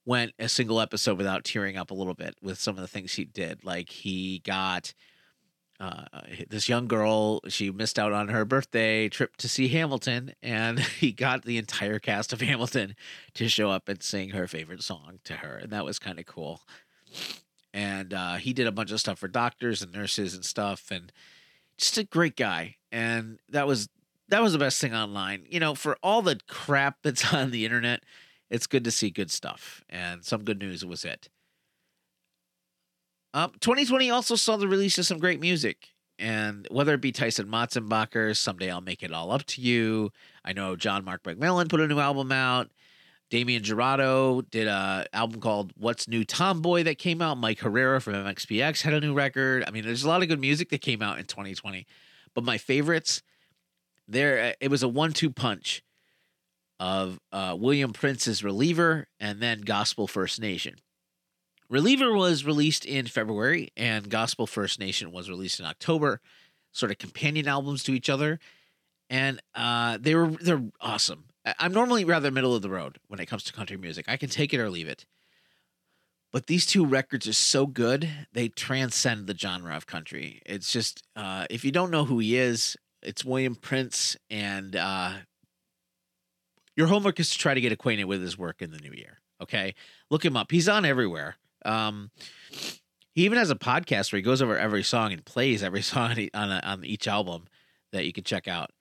went 0.05 0.33
a 0.39 0.49
single 0.49 0.81
episode 0.81 1.17
without 1.17 1.43
tearing 1.43 1.77
up 1.77 1.91
a 1.91 1.93
little 1.93 2.13
bit 2.13 2.35
with 2.41 2.59
some 2.59 2.75
of 2.75 2.81
the 2.81 2.87
things 2.87 3.13
he 3.13 3.25
did. 3.25 3.63
Like 3.63 3.89
he 3.89 4.39
got 4.39 4.93
uh, 5.79 6.03
this 6.49 6.67
young 6.67 6.87
girl, 6.87 7.39
she 7.47 7.71
missed 7.71 7.97
out 7.97 8.11
on 8.11 8.27
her 8.27 8.43
birthday 8.43 9.07
trip 9.07 9.37
to 9.37 9.47
see 9.47 9.69
Hamilton, 9.69 10.33
and 10.43 10.79
he 10.99 11.11
got 11.11 11.45
the 11.45 11.57
entire 11.57 11.99
cast 11.99 12.33
of 12.33 12.41
Hamilton 12.41 12.95
to 13.35 13.47
show 13.47 13.69
up 13.69 13.87
and 13.87 14.03
sing 14.03 14.31
her 14.31 14.47
favorite 14.47 14.83
song 14.83 15.19
to 15.23 15.33
her, 15.35 15.55
and 15.55 15.71
that 15.71 15.85
was 15.85 15.97
kind 15.97 16.19
of 16.19 16.25
cool. 16.25 16.61
And 17.73 18.13
uh, 18.13 18.35
he 18.35 18.51
did 18.51 18.67
a 18.67 18.71
bunch 18.73 18.91
of 18.91 18.99
stuff 18.99 19.19
for 19.19 19.27
doctors 19.27 19.81
and 19.81 19.93
nurses 19.93 20.33
and 20.33 20.43
stuff, 20.43 20.91
and 20.91 21.13
just 21.77 21.97
a 21.97 22.03
great 22.03 22.35
guy. 22.35 22.75
And 22.91 23.39
that 23.49 23.65
was 23.65 23.87
that 24.27 24.41
was 24.41 24.53
the 24.53 24.59
best 24.59 24.81
thing 24.81 24.93
online. 24.93 25.45
You 25.49 25.61
know, 25.61 25.75
for 25.75 25.97
all 26.03 26.21
the 26.21 26.39
crap 26.47 26.97
that's 27.03 27.33
on 27.33 27.51
the 27.51 27.63
internet, 27.63 28.03
it's 28.49 28.67
good 28.67 28.83
to 28.83 28.91
see 28.91 29.09
good 29.09 29.31
stuff, 29.31 29.83
and 29.89 30.23
some 30.23 30.43
good 30.43 30.59
news 30.59 30.85
was 30.85 31.05
it. 31.05 31.29
Um, 33.33 33.51
2020 33.59 34.09
also 34.09 34.35
saw 34.35 34.57
the 34.57 34.67
release 34.67 34.97
of 34.97 35.05
some 35.05 35.19
great 35.19 35.39
music, 35.39 35.89
and 36.17 36.67
whether 36.71 36.93
it 36.93 37.01
be 37.01 37.11
Tyson 37.11 37.47
Motsenbocker, 37.47 38.35
Someday 38.35 38.71
I'll 38.71 38.81
Make 38.81 39.03
It 39.03 39.13
All 39.13 39.31
Up 39.31 39.45
to 39.45 39.61
You. 39.61 40.11
I 40.43 40.53
know 40.53 40.75
John 40.75 41.05
Mark 41.05 41.23
McMillan 41.23 41.69
put 41.69 41.79
a 41.79 41.87
new 41.87 41.99
album 41.99 42.31
out. 42.31 42.69
Damien 43.29 43.61
Jurado 43.61 44.49
did 44.49 44.67
a 44.67 45.05
album 45.13 45.39
called 45.39 45.71
What's 45.77 46.07
New 46.07 46.25
Tomboy 46.25 46.83
that 46.83 46.97
came 46.97 47.21
out. 47.21 47.37
Mike 47.37 47.59
Herrera 47.59 48.01
from 48.01 48.15
MXPX 48.15 48.81
had 48.81 48.93
a 48.93 48.99
new 48.99 49.13
record. 49.13 49.63
I 49.67 49.71
mean, 49.71 49.85
there's 49.85 50.03
a 50.03 50.07
lot 50.09 50.23
of 50.23 50.27
good 50.27 50.39
music 50.39 50.69
that 50.69 50.81
came 50.81 51.03
out 51.03 51.19
in 51.19 51.25
2020. 51.25 51.85
But 52.33 52.43
my 52.43 52.57
favorites, 52.57 53.21
there 54.07 54.55
it 54.59 54.71
was 54.71 54.81
a 54.81 54.87
one-two 54.87 55.29
punch 55.29 55.83
of 56.79 57.19
uh, 57.31 57.55
William 57.59 57.91
Prince's 57.91 58.43
Reliever 58.43 59.07
and 59.19 59.39
then 59.39 59.61
Gospel 59.61 60.07
First 60.07 60.39
Nation. 60.39 60.75
Reliever 61.69 62.13
was 62.13 62.45
released 62.45 62.85
in 62.85 63.05
February 63.05 63.69
and 63.77 64.09
Gospel 64.09 64.47
First 64.47 64.79
Nation 64.79 65.11
was 65.11 65.29
released 65.29 65.59
in 65.59 65.65
October, 65.65 66.21
sort 66.71 66.91
of 66.91 66.97
companion 66.97 67.47
albums 67.47 67.83
to 67.83 67.93
each 67.93 68.09
other. 68.09 68.39
And 69.09 69.41
uh, 69.55 69.97
they 69.99 70.15
were 70.15 70.27
they're 70.27 70.63
awesome. 70.81 71.25
I'm 71.57 71.73
normally 71.73 72.05
rather 72.05 72.31
middle 72.31 72.55
of 72.55 72.61
the 72.61 72.69
road 72.69 72.97
when 73.07 73.19
it 73.19 73.25
comes 73.25 73.43
to 73.43 73.53
country 73.53 73.77
music. 73.77 74.05
I 74.07 74.17
can 74.17 74.29
take 74.29 74.53
it 74.53 74.59
or 74.59 74.69
leave 74.69 74.87
it. 74.87 75.05
But 76.31 76.45
these 76.45 76.65
two 76.65 76.85
records 76.85 77.27
are 77.27 77.33
so 77.33 77.65
good, 77.65 78.07
they 78.33 78.49
transcend 78.49 79.25
the 79.25 79.35
genre 79.35 79.75
of 79.75 79.87
country. 79.87 80.41
It's 80.45 80.71
just 80.71 81.01
uh, 81.15 81.47
if 81.49 81.65
you 81.65 81.71
don't 81.71 81.89
know 81.89 82.05
who 82.05 82.19
he 82.19 82.37
is, 82.37 82.77
it's 83.01 83.25
William 83.25 83.55
Prince, 83.55 84.15
and 84.29 84.75
uh, 84.75 85.13
your 86.79 86.87
homework 86.87 87.19
is 87.19 87.29
to 87.31 87.37
try 87.37 87.53
to 87.53 87.59
get 87.59 87.73
acquainted 87.73 88.05
with 88.05 88.21
his 88.21 88.37
work 88.37 88.61
in 88.61 88.71
the 88.71 88.77
new 88.77 88.93
year. 88.93 89.17
Okay, 89.41 89.75
look 90.09 90.23
him 90.23 90.37
up. 90.37 90.49
He's 90.49 90.69
on 90.69 90.85
everywhere. 90.85 91.35
Um, 91.65 92.09
he 93.11 93.25
even 93.25 93.37
has 93.37 93.51
a 93.51 93.55
podcast 93.55 94.13
where 94.13 94.17
he 94.17 94.23
goes 94.23 94.41
over 94.41 94.57
every 94.57 94.83
song 94.83 95.11
and 95.11 95.25
plays 95.25 95.61
every 95.61 95.81
song 95.91 96.11
on 96.33 96.51
a, 96.51 96.61
on 96.63 96.85
each 96.85 97.05
album 97.05 97.47
that 97.91 98.05
you 98.05 98.13
can 98.13 98.23
check 98.23 98.47
out. 98.47 98.71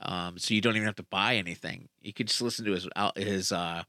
Um, 0.00 0.36
so 0.36 0.52
you 0.52 0.60
don't 0.60 0.76
even 0.76 0.84
have 0.84 0.96
to 0.96 1.02
buy 1.04 1.36
anything. 1.36 1.88
You 2.02 2.12
could 2.12 2.28
just 2.28 2.42
listen 2.42 2.66
to 2.66 2.72
his 2.72 2.86
his 3.16 3.52
uh, 3.52 3.84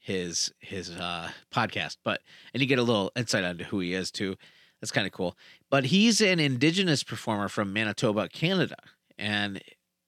his 0.00 0.50
his 0.60 0.88
uh, 0.88 1.28
podcast, 1.54 1.98
but 2.04 2.22
and 2.54 2.62
you 2.62 2.66
get 2.66 2.78
a 2.78 2.82
little 2.82 3.12
insight 3.14 3.44
into 3.44 3.64
who 3.64 3.80
he 3.80 3.92
is 3.92 4.10
too. 4.10 4.36
That's 4.80 4.92
kind 4.92 5.06
of 5.06 5.12
cool. 5.12 5.36
But 5.70 5.84
he's 5.84 6.22
an 6.22 6.40
indigenous 6.40 7.04
performer 7.04 7.50
from 7.50 7.74
Manitoba, 7.74 8.30
Canada, 8.30 8.76
and 9.18 9.60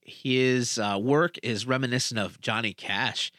his 0.07 0.79
uh, 0.79 0.97
work 0.99 1.37
is 1.43 1.67
reminiscent 1.67 2.19
of 2.19 2.41
Johnny 2.41 2.73
Cash. 2.73 3.31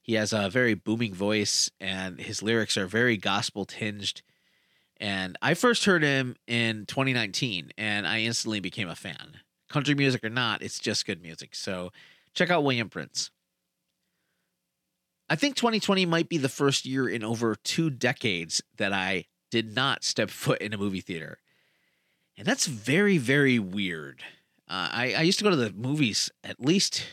He 0.00 0.14
has 0.14 0.32
a 0.32 0.48
very 0.48 0.74
booming 0.74 1.12
voice, 1.12 1.70
and 1.80 2.20
his 2.20 2.42
lyrics 2.42 2.76
are 2.76 2.86
very 2.86 3.16
gospel 3.16 3.64
tinged. 3.64 4.22
And 4.98 5.36
I 5.42 5.54
first 5.54 5.84
heard 5.84 6.02
him 6.02 6.36
in 6.46 6.86
2019, 6.86 7.72
and 7.76 8.06
I 8.06 8.20
instantly 8.20 8.60
became 8.60 8.88
a 8.88 8.94
fan. 8.94 9.40
Country 9.68 9.94
music 9.94 10.24
or 10.24 10.30
not, 10.30 10.62
it's 10.62 10.78
just 10.78 11.06
good 11.06 11.20
music. 11.20 11.54
So 11.54 11.90
check 12.34 12.50
out 12.50 12.62
William 12.62 12.88
Prince. 12.88 13.30
I 15.28 15.34
think 15.34 15.56
2020 15.56 16.06
might 16.06 16.28
be 16.28 16.38
the 16.38 16.48
first 16.48 16.84
year 16.84 17.08
in 17.08 17.24
over 17.24 17.56
two 17.56 17.90
decades 17.90 18.62
that 18.76 18.92
I 18.92 19.24
did 19.50 19.74
not 19.74 20.04
step 20.04 20.30
foot 20.30 20.60
in 20.60 20.72
a 20.72 20.78
movie 20.78 21.00
theater. 21.00 21.38
And 22.36 22.46
that's 22.46 22.66
very, 22.66 23.18
very 23.18 23.58
weird. 23.58 24.22
Uh, 24.68 24.88
I, 24.90 25.14
I 25.18 25.22
used 25.22 25.38
to 25.38 25.44
go 25.44 25.50
to 25.50 25.56
the 25.56 25.72
movies 25.72 26.30
at 26.42 26.60
least 26.60 27.04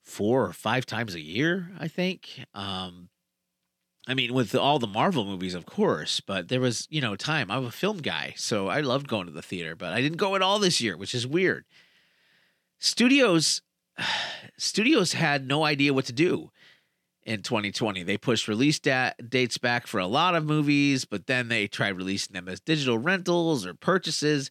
four 0.00 0.44
or 0.44 0.52
five 0.52 0.84
times 0.86 1.14
a 1.14 1.20
year, 1.20 1.70
I 1.78 1.88
think. 1.88 2.44
Um, 2.54 3.08
I 4.06 4.14
mean, 4.14 4.34
with 4.34 4.54
all 4.54 4.78
the 4.78 4.88
Marvel 4.88 5.24
movies, 5.24 5.54
of 5.54 5.64
course, 5.64 6.20
but 6.20 6.48
there 6.48 6.60
was, 6.60 6.88
you 6.90 7.00
know, 7.00 7.14
time. 7.14 7.50
I'm 7.50 7.64
a 7.64 7.70
film 7.70 7.98
guy, 7.98 8.34
so 8.36 8.68
I 8.68 8.80
loved 8.80 9.06
going 9.06 9.26
to 9.26 9.32
the 9.32 9.42
theater, 9.42 9.76
but 9.76 9.92
I 9.92 10.00
didn't 10.00 10.18
go 10.18 10.34
at 10.34 10.42
all 10.42 10.58
this 10.58 10.80
year, 10.80 10.96
which 10.96 11.14
is 11.14 11.26
weird. 11.26 11.64
Studios, 12.80 13.62
studios 14.58 15.12
had 15.12 15.46
no 15.46 15.64
idea 15.64 15.94
what 15.94 16.06
to 16.06 16.12
do 16.12 16.50
in 17.24 17.42
2020. 17.42 18.02
They 18.02 18.16
pushed 18.16 18.48
release 18.48 18.80
da- 18.80 19.12
dates 19.28 19.58
back 19.58 19.86
for 19.86 20.00
a 20.00 20.06
lot 20.08 20.34
of 20.34 20.44
movies, 20.44 21.04
but 21.04 21.28
then 21.28 21.46
they 21.46 21.68
tried 21.68 21.96
releasing 21.96 22.34
them 22.34 22.48
as 22.48 22.58
digital 22.58 22.98
rentals 22.98 23.64
or 23.64 23.74
purchases. 23.74 24.50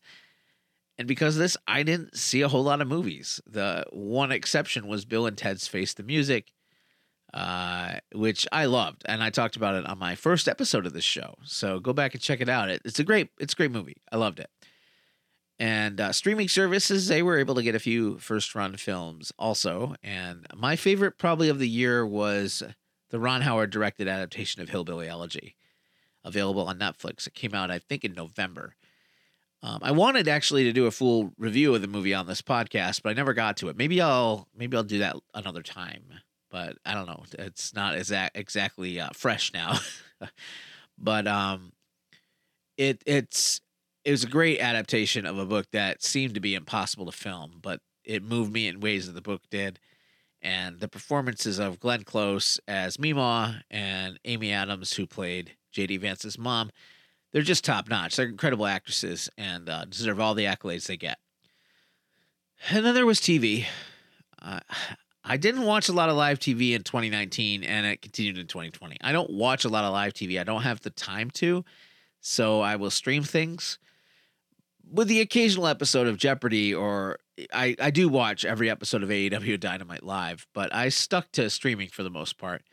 And 1.02 1.08
because 1.08 1.36
of 1.36 1.40
this, 1.40 1.58
I 1.68 1.82
didn't 1.82 2.16
see 2.16 2.44
a 2.44 2.48
whole 2.48 2.62
lot 2.62 2.80
of 2.80 2.88
movies. 2.88 3.42
The 3.48 3.88
one 3.92 4.32
exception 4.32 4.86
was 4.86 5.04
Bill 5.04 5.26
and 5.26 5.36
Ted's 5.36 5.68
Face 5.68 5.96
the 5.96 6.04
Music, 6.04 6.52
uh, 7.34 7.96
which 8.14 8.48
I 8.52 8.66
loved, 8.66 9.02
and 9.06 9.24
I 9.24 9.32
talked 9.32 9.56
about 9.56 9.74
it 9.74 9.88
on 9.88 9.98
my 9.98 10.14
first 10.14 10.48
episode 10.48 10.86
of 10.86 10.94
this 10.94 11.04
show. 11.04 11.34
So 11.44 11.80
go 11.80 11.92
back 11.92 12.14
and 12.14 12.22
check 12.22 12.40
it 12.40 12.50
out. 12.50 12.70
It, 12.70 12.84
it's 12.86 13.00
a 13.00 13.04
great, 13.04 13.30
it's 13.40 13.54
a 13.54 13.56
great 13.56 13.72
movie. 13.72 13.98
I 14.12 14.18
loved 14.18 14.40
it. 14.40 14.52
And 15.58 16.00
uh, 16.00 16.12
streaming 16.12 16.48
services, 16.48 17.08
they 17.08 17.24
were 17.24 17.40
able 17.40 17.56
to 17.56 17.64
get 17.64 17.74
a 17.74 17.80
few 17.80 18.20
first 18.20 18.54
run 18.54 18.78
films 18.78 19.32
also. 19.40 19.96
And 20.04 20.46
my 20.56 20.76
favorite, 20.76 21.18
probably 21.18 21.50
of 21.50 21.58
the 21.58 21.68
year, 21.68 22.06
was 22.06 22.62
the 23.10 23.20
Ron 23.20 23.42
Howard 23.42 23.72
directed 23.72 24.08
adaptation 24.08 24.62
of 24.62 24.70
Hillbilly 24.70 25.08
Elegy, 25.08 25.56
available 26.24 26.68
on 26.68 26.78
Netflix. 26.78 27.26
It 27.26 27.34
came 27.34 27.56
out, 27.56 27.72
I 27.72 27.80
think, 27.80 28.06
in 28.06 28.14
November. 28.14 28.76
Um, 29.64 29.80
I 29.82 29.92
wanted 29.92 30.28
actually 30.28 30.64
to 30.64 30.74
do 30.74 30.88
a 30.88 30.92
full 30.92 31.34
review 31.38 31.76
of 31.76 31.82
the 31.82 31.88
movie 31.88 32.14
on 32.14 32.26
this 32.26 32.42
podcast, 32.42 33.04
but 33.04 33.10
I 33.12 33.14
never 33.14 33.34
got 33.34 33.58
to 33.58 33.70
it. 33.70 33.78
Maybe 33.78 34.02
I'll 34.02 34.48
maybe 34.56 34.76
I'll 34.76 34.84
do 34.84 35.00
that 35.00 35.16
another 35.34 35.62
time. 35.62 36.04
But 36.50 36.78
I 36.86 36.94
don't 36.94 37.06
know. 37.06 37.24
It's 37.38 37.74
not 37.74 37.96
exact 37.96 38.36
exactly 38.36 39.00
uh, 39.00 39.10
fresh 39.14 39.54
now. 39.54 39.78
but 40.98 41.28
um, 41.28 41.74
it 42.78 43.04
it's 43.06 43.62
it 44.04 44.12
was 44.12 44.24
a 44.24 44.28
great 44.28 44.60
adaptation 44.60 45.26
of 45.26 45.38
a 45.38 45.46
book 45.46 45.68
that 45.72 46.04
seemed 46.04 46.34
to 46.34 46.40
be 46.40 46.56
impossible 46.56 47.06
to 47.06 47.12
film, 47.12 47.60
but 47.62 47.82
it 48.04 48.24
moved 48.24 48.52
me 48.52 48.68
in 48.68 48.80
ways 48.80 49.06
that 49.06 49.14
the 49.14 49.22
book 49.22 49.44
did. 49.50 49.80
And 50.42 50.80
the 50.80 50.88
performances 50.88 51.60
of 51.60 51.80
Glenn 51.80 52.04
Close 52.04 52.60
as 52.68 52.98
Meemaw 52.98 53.62
and 53.70 54.20
Amy 54.26 54.52
Adams, 54.52 54.94
who 54.94 55.06
played 55.06 55.52
J.D. 55.72 55.98
Vance's 55.98 56.40
mom, 56.40 56.72
they're 57.32 57.42
just 57.42 57.64
top 57.64 57.90
notch. 57.90 58.16
They're 58.16 58.28
incredible 58.28 58.66
actresses 58.66 59.30
and 59.38 59.70
uh, 59.70 59.86
deserve 59.86 60.20
all 60.20 60.34
the 60.34 60.46
accolades 60.46 60.88
they 60.88 60.98
get. 60.98 61.18
And 62.70 62.86
then 62.86 62.94
there 62.94 63.06
was 63.06 63.20
TV. 63.20 63.66
Uh, 64.42 64.60
I 65.24 65.38
didn't 65.38 65.64
watch 65.64 65.90
a 65.90 65.94
lot 65.94 66.10
of 66.10 66.16
live 66.16 66.40
TV 66.40 66.74
in 66.74 66.84
2019 66.84 67.64
and 67.64 67.86
it 67.86 68.02
continued 68.02 68.38
in 68.38 68.48
2020. 68.48 68.98
I 69.02 69.12
don't 69.12 69.32
watch 69.32 69.66
a 69.66 69.70
lot 69.70 69.84
of 69.84 69.94
live 69.94 70.14
TV. 70.14 70.40
I 70.40 70.44
don't 70.44 70.64
have 70.64 70.82
the 70.82 70.90
time 70.90 71.30
to. 71.32 71.64
So 72.20 72.62
I 72.62 72.76
will 72.76 72.92
stream 72.92 73.24
things 73.24 73.80
with 74.92 75.08
the 75.08 75.22
occasional 75.22 75.68
episode 75.68 76.08
of 76.08 76.18
Jeopardy 76.18 76.74
or 76.74 77.20
I, 77.54 77.76
I 77.80 77.92
do 77.92 78.10
watch 78.10 78.46
every 78.46 78.70
episode 78.70 79.04
of 79.04 79.10
AEW 79.10 79.60
Dynamite 79.60 80.04
live, 80.04 80.46
but 80.54 80.74
I 80.74 80.90
stuck 80.90 81.32
to 81.34 81.50
streaming 81.50 81.88
for 81.88 82.04
the 82.04 82.10
most 82.10 82.38
part. 82.38 82.64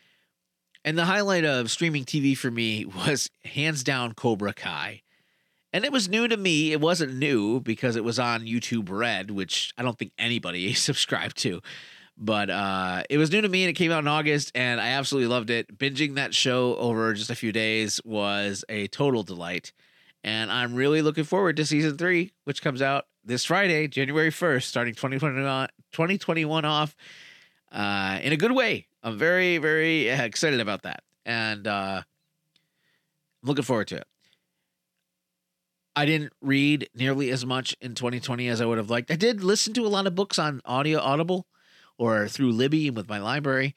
And 0.88 0.96
the 0.96 1.04
highlight 1.04 1.44
of 1.44 1.70
streaming 1.70 2.06
TV 2.06 2.34
for 2.34 2.50
me 2.50 2.86
was 2.86 3.28
hands 3.44 3.84
down 3.84 4.14
Cobra 4.14 4.54
Kai. 4.54 5.02
And 5.70 5.84
it 5.84 5.92
was 5.92 6.08
new 6.08 6.26
to 6.26 6.36
me. 6.38 6.72
It 6.72 6.80
wasn't 6.80 7.14
new 7.16 7.60
because 7.60 7.94
it 7.94 8.04
was 8.04 8.18
on 8.18 8.46
YouTube 8.46 8.88
Red, 8.88 9.30
which 9.30 9.74
I 9.76 9.82
don't 9.82 9.98
think 9.98 10.12
anybody 10.18 10.72
subscribed 10.72 11.36
to. 11.40 11.60
But 12.16 12.48
uh, 12.48 13.02
it 13.10 13.18
was 13.18 13.30
new 13.30 13.42
to 13.42 13.50
me 13.50 13.64
and 13.64 13.68
it 13.68 13.74
came 13.74 13.92
out 13.92 13.98
in 13.98 14.08
August 14.08 14.50
and 14.54 14.80
I 14.80 14.88
absolutely 14.92 15.28
loved 15.28 15.50
it. 15.50 15.76
Binging 15.76 16.14
that 16.14 16.34
show 16.34 16.74
over 16.76 17.12
just 17.12 17.28
a 17.28 17.34
few 17.34 17.52
days 17.52 18.00
was 18.02 18.64
a 18.70 18.86
total 18.86 19.22
delight. 19.22 19.74
And 20.24 20.50
I'm 20.50 20.74
really 20.74 21.02
looking 21.02 21.24
forward 21.24 21.58
to 21.58 21.66
season 21.66 21.98
three, 21.98 22.32
which 22.44 22.62
comes 22.62 22.80
out 22.80 23.04
this 23.22 23.44
Friday, 23.44 23.88
January 23.88 24.30
1st, 24.30 24.62
starting 24.62 24.94
2021, 24.94 25.68
2021 25.92 26.64
off 26.64 26.96
uh, 27.72 28.18
in 28.22 28.32
a 28.32 28.38
good 28.38 28.52
way. 28.52 28.86
I'm 29.08 29.18
very, 29.18 29.58
very 29.58 30.08
excited 30.08 30.60
about 30.60 30.82
that. 30.82 31.02
And 31.24 31.66
uh, 31.66 32.02
I'm 33.42 33.48
looking 33.48 33.64
forward 33.64 33.88
to 33.88 33.96
it. 33.96 34.06
I 35.96 36.06
didn't 36.06 36.32
read 36.40 36.88
nearly 36.94 37.30
as 37.30 37.44
much 37.44 37.74
in 37.80 37.94
2020 37.94 38.48
as 38.48 38.60
I 38.60 38.66
would 38.66 38.78
have 38.78 38.90
liked. 38.90 39.10
I 39.10 39.16
did 39.16 39.42
listen 39.42 39.74
to 39.74 39.86
a 39.86 39.88
lot 39.88 40.06
of 40.06 40.14
books 40.14 40.38
on 40.38 40.60
audio 40.64 41.00
Audible 41.00 41.46
or 41.96 42.28
through 42.28 42.52
Libby 42.52 42.86
and 42.86 42.96
with 42.96 43.08
my 43.08 43.18
library. 43.18 43.74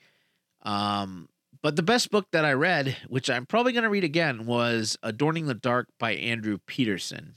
Um, 0.62 1.30
but 1.64 1.76
the 1.76 1.84
best 1.84 2.12
book 2.12 2.28
that 2.32 2.46
I 2.46 2.54
read, 2.54 2.96
which 3.08 3.30
I'm 3.30 3.48
probably 3.48 3.72
going 3.72 3.84
to 3.84 3.90
read 3.90 4.04
again, 4.04 4.46
was 4.46 4.98
Adorning 5.02 5.48
the 5.48 5.56
Dark 5.56 5.88
by 5.98 6.12
Andrew 6.12 6.60
Peterson. 6.68 7.36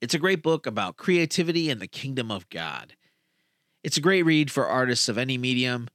It's 0.00 0.14
a 0.14 0.18
great 0.18 0.42
book 0.42 0.66
about 0.66 0.96
creativity 0.96 1.70
and 1.70 1.80
the 1.80 1.88
kingdom 1.88 2.30
of 2.30 2.48
God. 2.50 2.94
It's 3.82 3.96
a 3.96 4.02
great 4.02 4.24
read 4.24 4.50
for 4.50 4.66
artists 4.66 5.08
of 5.08 5.18
any 5.18 5.38
medium. 5.38 5.88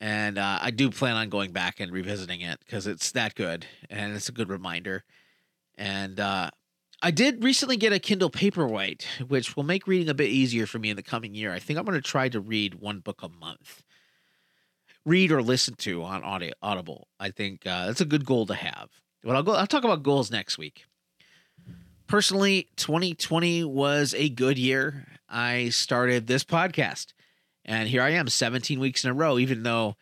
And 0.00 0.38
uh, 0.38 0.58
I 0.62 0.70
do 0.70 0.90
plan 0.90 1.16
on 1.16 1.28
going 1.28 1.52
back 1.52 1.78
and 1.78 1.92
revisiting 1.92 2.40
it 2.40 2.58
because 2.60 2.86
it's 2.86 3.12
that 3.12 3.34
good 3.34 3.66
and 3.90 4.14
it's 4.14 4.28
a 4.30 4.32
good 4.32 4.48
reminder. 4.48 5.04
And 5.76 6.18
uh, 6.18 6.50
I 7.02 7.10
did 7.10 7.44
recently 7.44 7.76
get 7.76 7.92
a 7.92 7.98
Kindle 7.98 8.30
Paperwhite, 8.30 9.04
which 9.28 9.56
will 9.56 9.62
make 9.62 9.86
reading 9.86 10.08
a 10.08 10.14
bit 10.14 10.30
easier 10.30 10.66
for 10.66 10.78
me 10.78 10.90
in 10.90 10.96
the 10.96 11.02
coming 11.02 11.34
year. 11.34 11.52
I 11.52 11.58
think 11.58 11.78
I'm 11.78 11.84
going 11.84 11.96
to 11.96 12.02
try 12.02 12.28
to 12.30 12.40
read 12.40 12.76
one 12.76 13.00
book 13.00 13.22
a 13.22 13.28
month, 13.28 13.82
read 15.04 15.32
or 15.32 15.42
listen 15.42 15.74
to 15.76 16.02
on 16.02 16.22
audio, 16.22 16.52
Audible. 16.62 17.08
I 17.18 17.30
think 17.30 17.66
uh, 17.66 17.86
that's 17.86 18.00
a 18.00 18.06
good 18.06 18.24
goal 18.24 18.46
to 18.46 18.54
have. 18.54 18.90
But 19.22 19.36
I'll 19.36 19.42
go. 19.42 19.52
I'll 19.52 19.66
talk 19.66 19.84
about 19.84 20.02
goals 20.02 20.30
next 20.30 20.56
week. 20.56 20.84
Personally, 22.06 22.68
2020 22.76 23.64
was 23.64 24.14
a 24.14 24.28
good 24.30 24.58
year. 24.58 25.06
I 25.28 25.68
started 25.68 26.26
this 26.26 26.42
podcast, 26.42 27.12
and 27.70 27.88
here 27.88 28.02
I 28.02 28.10
am, 28.10 28.26
17 28.26 28.80
weeks 28.80 29.04
in 29.04 29.10
a 29.10 29.14
row. 29.14 29.38
Even 29.38 29.62
though 29.62 29.94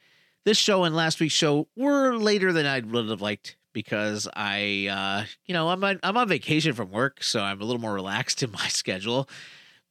this 0.44 0.56
show 0.56 0.84
and 0.84 0.96
last 0.96 1.20
week's 1.20 1.34
show 1.34 1.68
were 1.76 2.16
later 2.16 2.50
than 2.52 2.64
I 2.64 2.80
would 2.80 3.10
have 3.10 3.20
liked 3.20 3.56
because 3.74 4.26
I, 4.34 4.88
uh, 4.90 5.26
you 5.44 5.52
know, 5.52 5.68
I'm 5.68 5.84
on, 5.84 6.00
I'm 6.02 6.16
on 6.16 6.28
vacation 6.28 6.72
from 6.72 6.90
work, 6.90 7.22
so 7.22 7.40
I'm 7.40 7.60
a 7.60 7.64
little 7.64 7.80
more 7.80 7.92
relaxed 7.92 8.42
in 8.42 8.50
my 8.50 8.68
schedule. 8.68 9.28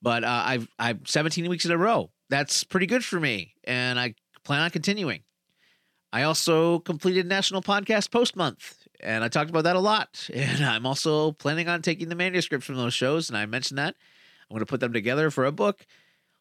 But 0.02 0.24
uh, 0.24 0.44
I've 0.46 0.68
I'm 0.80 1.06
17 1.06 1.48
weeks 1.50 1.66
in 1.66 1.72
a 1.72 1.78
row. 1.78 2.10
That's 2.30 2.63
pretty 2.63 2.88
good 2.88 3.06
for 3.06 3.20
me, 3.20 3.54
and 3.63 4.00
I 4.00 4.16
plan 4.44 4.62
on 4.62 4.72
continuing. 4.72 5.22
I 6.12 6.24
also 6.24 6.80
completed 6.80 7.28
National 7.28 7.62
Podcast 7.62 8.10
Post 8.10 8.36
Month, 8.36 8.88
and 9.00 9.24
I 9.24 9.28
talked 9.28 9.52
about 9.52 9.66
that 9.66 9.76
a 9.76 9.80
lot. 9.80 10.30
And 10.34 10.66
I'm 10.66 10.86
also 10.88 11.32
planning 11.34 11.70
on 11.70 11.84
taking 11.84 12.10
the 12.10 12.16
manuscripts 12.16 12.66
from 12.66 12.76
those 12.76 12.94
shows, 12.96 13.30
and 13.30 13.38
I 13.38 13.46
mentioned 13.46 13.78
that 13.78 13.96
I'm 14.50 14.56
going 14.56 14.66
to 14.66 14.66
put 14.66 14.80
them 14.80 14.94
together 14.94 15.30
for 15.30 15.46
a 15.46 15.52
book, 15.52 15.86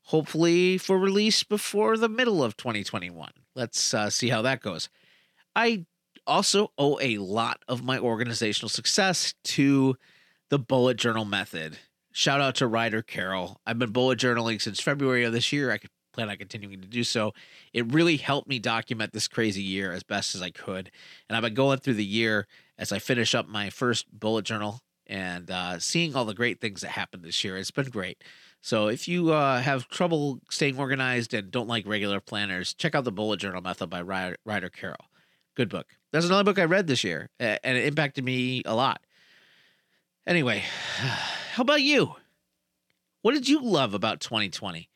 hopefully 0.06 0.78
for 0.78 0.98
release 0.98 1.42
before 1.42 1.96
the 1.96 2.08
middle 2.08 2.42
of 2.42 2.56
2021. 2.56 3.30
Let's 3.54 3.92
uh, 3.94 4.10
see 4.10 4.28
how 4.28 4.42
that 4.42 4.60
goes. 4.60 4.88
I 5.54 5.86
also 6.26 6.72
owe 6.78 6.98
a 7.00 7.18
lot 7.18 7.62
of 7.68 7.84
my 7.84 7.98
organizational 7.98 8.68
success 8.68 9.34
to 9.44 9.96
the 10.48 10.58
bullet 10.58 10.96
journal 10.96 11.24
method. 11.24 11.78
Shout 12.12 12.40
out 12.40 12.54
to 12.56 12.66
Ryder 12.66 13.02
Carroll. 13.02 13.60
I've 13.66 13.78
been 13.78 13.90
bullet 13.90 14.18
journaling 14.18 14.60
since 14.60 14.80
February 14.80 15.24
of 15.24 15.32
this 15.32 15.52
year. 15.52 15.72
I 15.72 15.78
plan 16.12 16.30
on 16.30 16.36
continuing 16.36 16.80
to 16.80 16.88
do 16.88 17.04
so. 17.04 17.32
It 17.72 17.92
really 17.92 18.16
helped 18.16 18.48
me 18.48 18.58
document 18.58 19.12
this 19.12 19.28
crazy 19.28 19.62
year 19.62 19.92
as 19.92 20.02
best 20.02 20.34
as 20.34 20.42
I 20.42 20.50
could. 20.50 20.90
And 21.28 21.36
I've 21.36 21.42
been 21.42 21.54
going 21.54 21.78
through 21.78 21.94
the 21.94 22.04
year 22.04 22.46
as 22.78 22.92
I 22.92 22.98
finish 22.98 23.34
up 23.34 23.48
my 23.48 23.70
first 23.70 24.06
bullet 24.10 24.44
journal 24.44 24.80
and 25.06 25.50
uh, 25.50 25.78
seeing 25.78 26.14
all 26.14 26.24
the 26.24 26.34
great 26.34 26.60
things 26.60 26.80
that 26.80 26.90
happened 26.90 27.22
this 27.22 27.44
year. 27.44 27.56
It's 27.56 27.70
been 27.70 27.90
great. 27.90 28.22
So 28.66 28.88
if 28.88 29.06
you 29.06 29.32
uh, 29.32 29.60
have 29.60 29.86
trouble 29.90 30.40
staying 30.50 30.76
organized 30.76 31.32
and 31.34 31.52
don't 31.52 31.68
like 31.68 31.86
regular 31.86 32.18
planners, 32.18 32.74
check 32.74 32.96
out 32.96 33.04
the 33.04 33.12
bullet 33.12 33.38
journal 33.38 33.62
method 33.62 33.88
by 33.88 34.02
Ryder 34.02 34.70
Carroll. 34.70 35.04
Good 35.54 35.68
book. 35.68 35.86
That's 36.10 36.26
another 36.26 36.42
book 36.42 36.58
I 36.58 36.64
read 36.64 36.88
this 36.88 37.04
year, 37.04 37.30
and 37.38 37.60
it 37.62 37.86
impacted 37.86 38.24
me 38.24 38.62
a 38.64 38.74
lot. 38.74 39.02
Anyway, 40.26 40.64
how 41.52 41.62
about 41.62 41.82
you? 41.82 42.16
What 43.22 43.34
did 43.34 43.48
you 43.48 43.62
love 43.62 43.94
about 43.94 44.18
2020? 44.18 44.90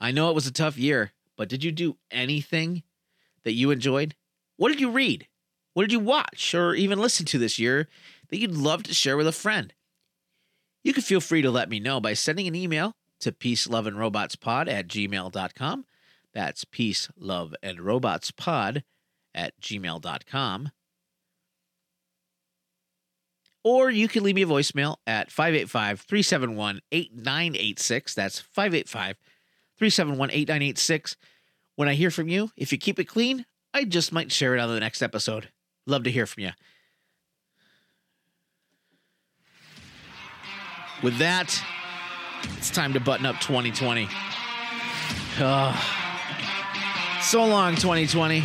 I 0.00 0.10
know 0.10 0.30
it 0.30 0.34
was 0.34 0.46
a 0.46 0.50
tough 0.50 0.78
year, 0.78 1.12
but 1.36 1.50
did 1.50 1.62
you 1.62 1.72
do 1.72 1.98
anything 2.10 2.84
that 3.44 3.52
you 3.52 3.70
enjoyed? 3.70 4.14
What 4.56 4.70
did 4.70 4.80
you 4.80 4.90
read? 4.90 5.28
What 5.74 5.82
did 5.82 5.92
you 5.92 6.00
watch 6.00 6.54
or 6.54 6.72
even 6.74 6.98
listen 6.98 7.26
to 7.26 7.38
this 7.38 7.58
year 7.58 7.86
that 8.30 8.38
you'd 8.38 8.56
love 8.56 8.82
to 8.84 8.94
share 8.94 9.18
with 9.18 9.26
a 9.26 9.32
friend? 9.32 9.74
You 10.84 10.92
can 10.92 11.02
feel 11.02 11.20
free 11.20 11.42
to 11.42 11.50
let 11.50 11.70
me 11.70 11.80
know 11.80 11.98
by 11.98 12.12
sending 12.12 12.46
an 12.46 12.54
email 12.54 12.94
to 13.20 13.32
peaceloveandrobotspod 13.32 14.68
at 14.68 14.86
gmail.com. 14.86 15.86
That's 16.34 16.64
peace, 16.64 17.08
love, 17.16 17.54
and 17.62 17.80
robots 17.80 18.30
pod 18.30 18.84
at 19.34 19.58
gmail.com. 19.60 20.70
Or 23.64 23.90
you 23.90 24.08
can 24.08 24.22
leave 24.22 24.34
me 24.34 24.42
a 24.42 24.46
voicemail 24.46 24.96
at 25.06 25.30
585 25.30 26.00
371 26.02 26.80
8986. 26.92 28.14
That's 28.14 28.38
585 28.40 29.16
371 29.78 30.30
8986. 30.30 31.16
When 31.76 31.88
I 31.88 31.94
hear 31.94 32.10
from 32.10 32.28
you, 32.28 32.50
if 32.56 32.72
you 32.72 32.78
keep 32.78 32.98
it 32.98 33.06
clean, 33.06 33.46
I 33.72 33.84
just 33.84 34.12
might 34.12 34.30
share 34.30 34.54
it 34.54 34.60
on 34.60 34.68
the 34.68 34.80
next 34.80 35.02
episode. 35.02 35.48
Love 35.86 36.04
to 36.04 36.10
hear 36.10 36.26
from 36.26 36.42
you. 36.44 36.50
With 41.04 41.18
that, 41.18 41.62
it's 42.56 42.70
time 42.70 42.94
to 42.94 43.00
button 43.00 43.26
up 43.26 43.38
2020. 43.38 44.08
Oh, 45.38 47.20
so 47.20 47.44
long, 47.44 47.74
2020. 47.74 48.42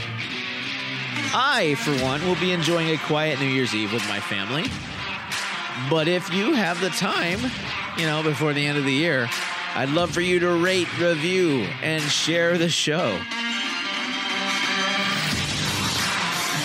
I, 1.34 1.76
for 1.76 1.91
one, 2.04 2.22
will 2.28 2.36
be 2.36 2.52
enjoying 2.52 2.89
a 2.89 2.98
quiet 2.98 3.39
New 3.39 3.45
Year's 3.45 3.74
Eve 3.74 3.93
with 3.93 4.06
my 4.10 4.19
family. 4.19 4.65
But 5.89 6.10
if 6.10 6.34
you 6.34 6.52
have 6.52 6.82
the 6.82 6.89
time, 6.89 7.39
you 7.98 8.06
know, 8.06 8.22
before 8.24 8.52
the 8.52 8.65
end 8.65 8.78
of 8.78 8.84
the 8.84 8.91
year, 8.91 9.30
I'd 9.74 9.91
love 9.91 10.12
for 10.12 10.19
you 10.19 10.39
to 10.39 10.62
rate, 10.62 10.89
review, 11.00 11.65
and 11.82 12.04
share 12.04 12.58
the 12.58 12.67
show. 12.67 13.17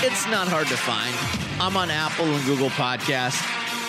It's 0.02 0.26
not 0.26 0.48
hard 0.48 0.66
to 0.66 0.76
find. 0.76 1.14
I'm 1.62 1.76
on 1.76 1.88
Apple 1.88 2.24
and 2.24 2.44
Google 2.46 2.70
Podcasts, 2.70 3.46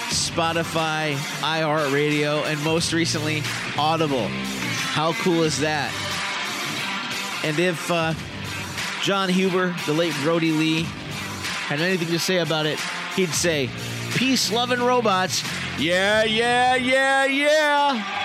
Spotify, 0.10 1.16
iHeartRadio, 1.42 2.46
and 2.46 2.64
most 2.64 2.94
recently, 2.94 3.42
Audible. 3.78 4.28
How 4.28 5.14
cool 5.14 5.44
is 5.44 5.60
that? 5.60 5.92
And 7.44 7.60
if 7.60 7.92
uh, 7.92 8.14
Jon 9.02 9.30
Huber, 9.30 9.76
the 9.86 9.94
late 9.94 10.14
Brodie 10.24 10.52
Lee, 10.52 10.84
had 11.68 11.82
anything 11.82 12.08
to 12.10 12.20
say 12.20 12.38
about 12.38 12.66
it, 12.66 12.80
he'd 13.16 13.30
say, 13.30 13.70
Peace, 14.16 14.52
love, 14.52 14.72
and 14.72 14.82
robots. 14.82 15.44
Yeah, 15.78 16.24
yeah, 16.24 16.76
yeah, 16.76 17.26
yeah. 17.26 18.25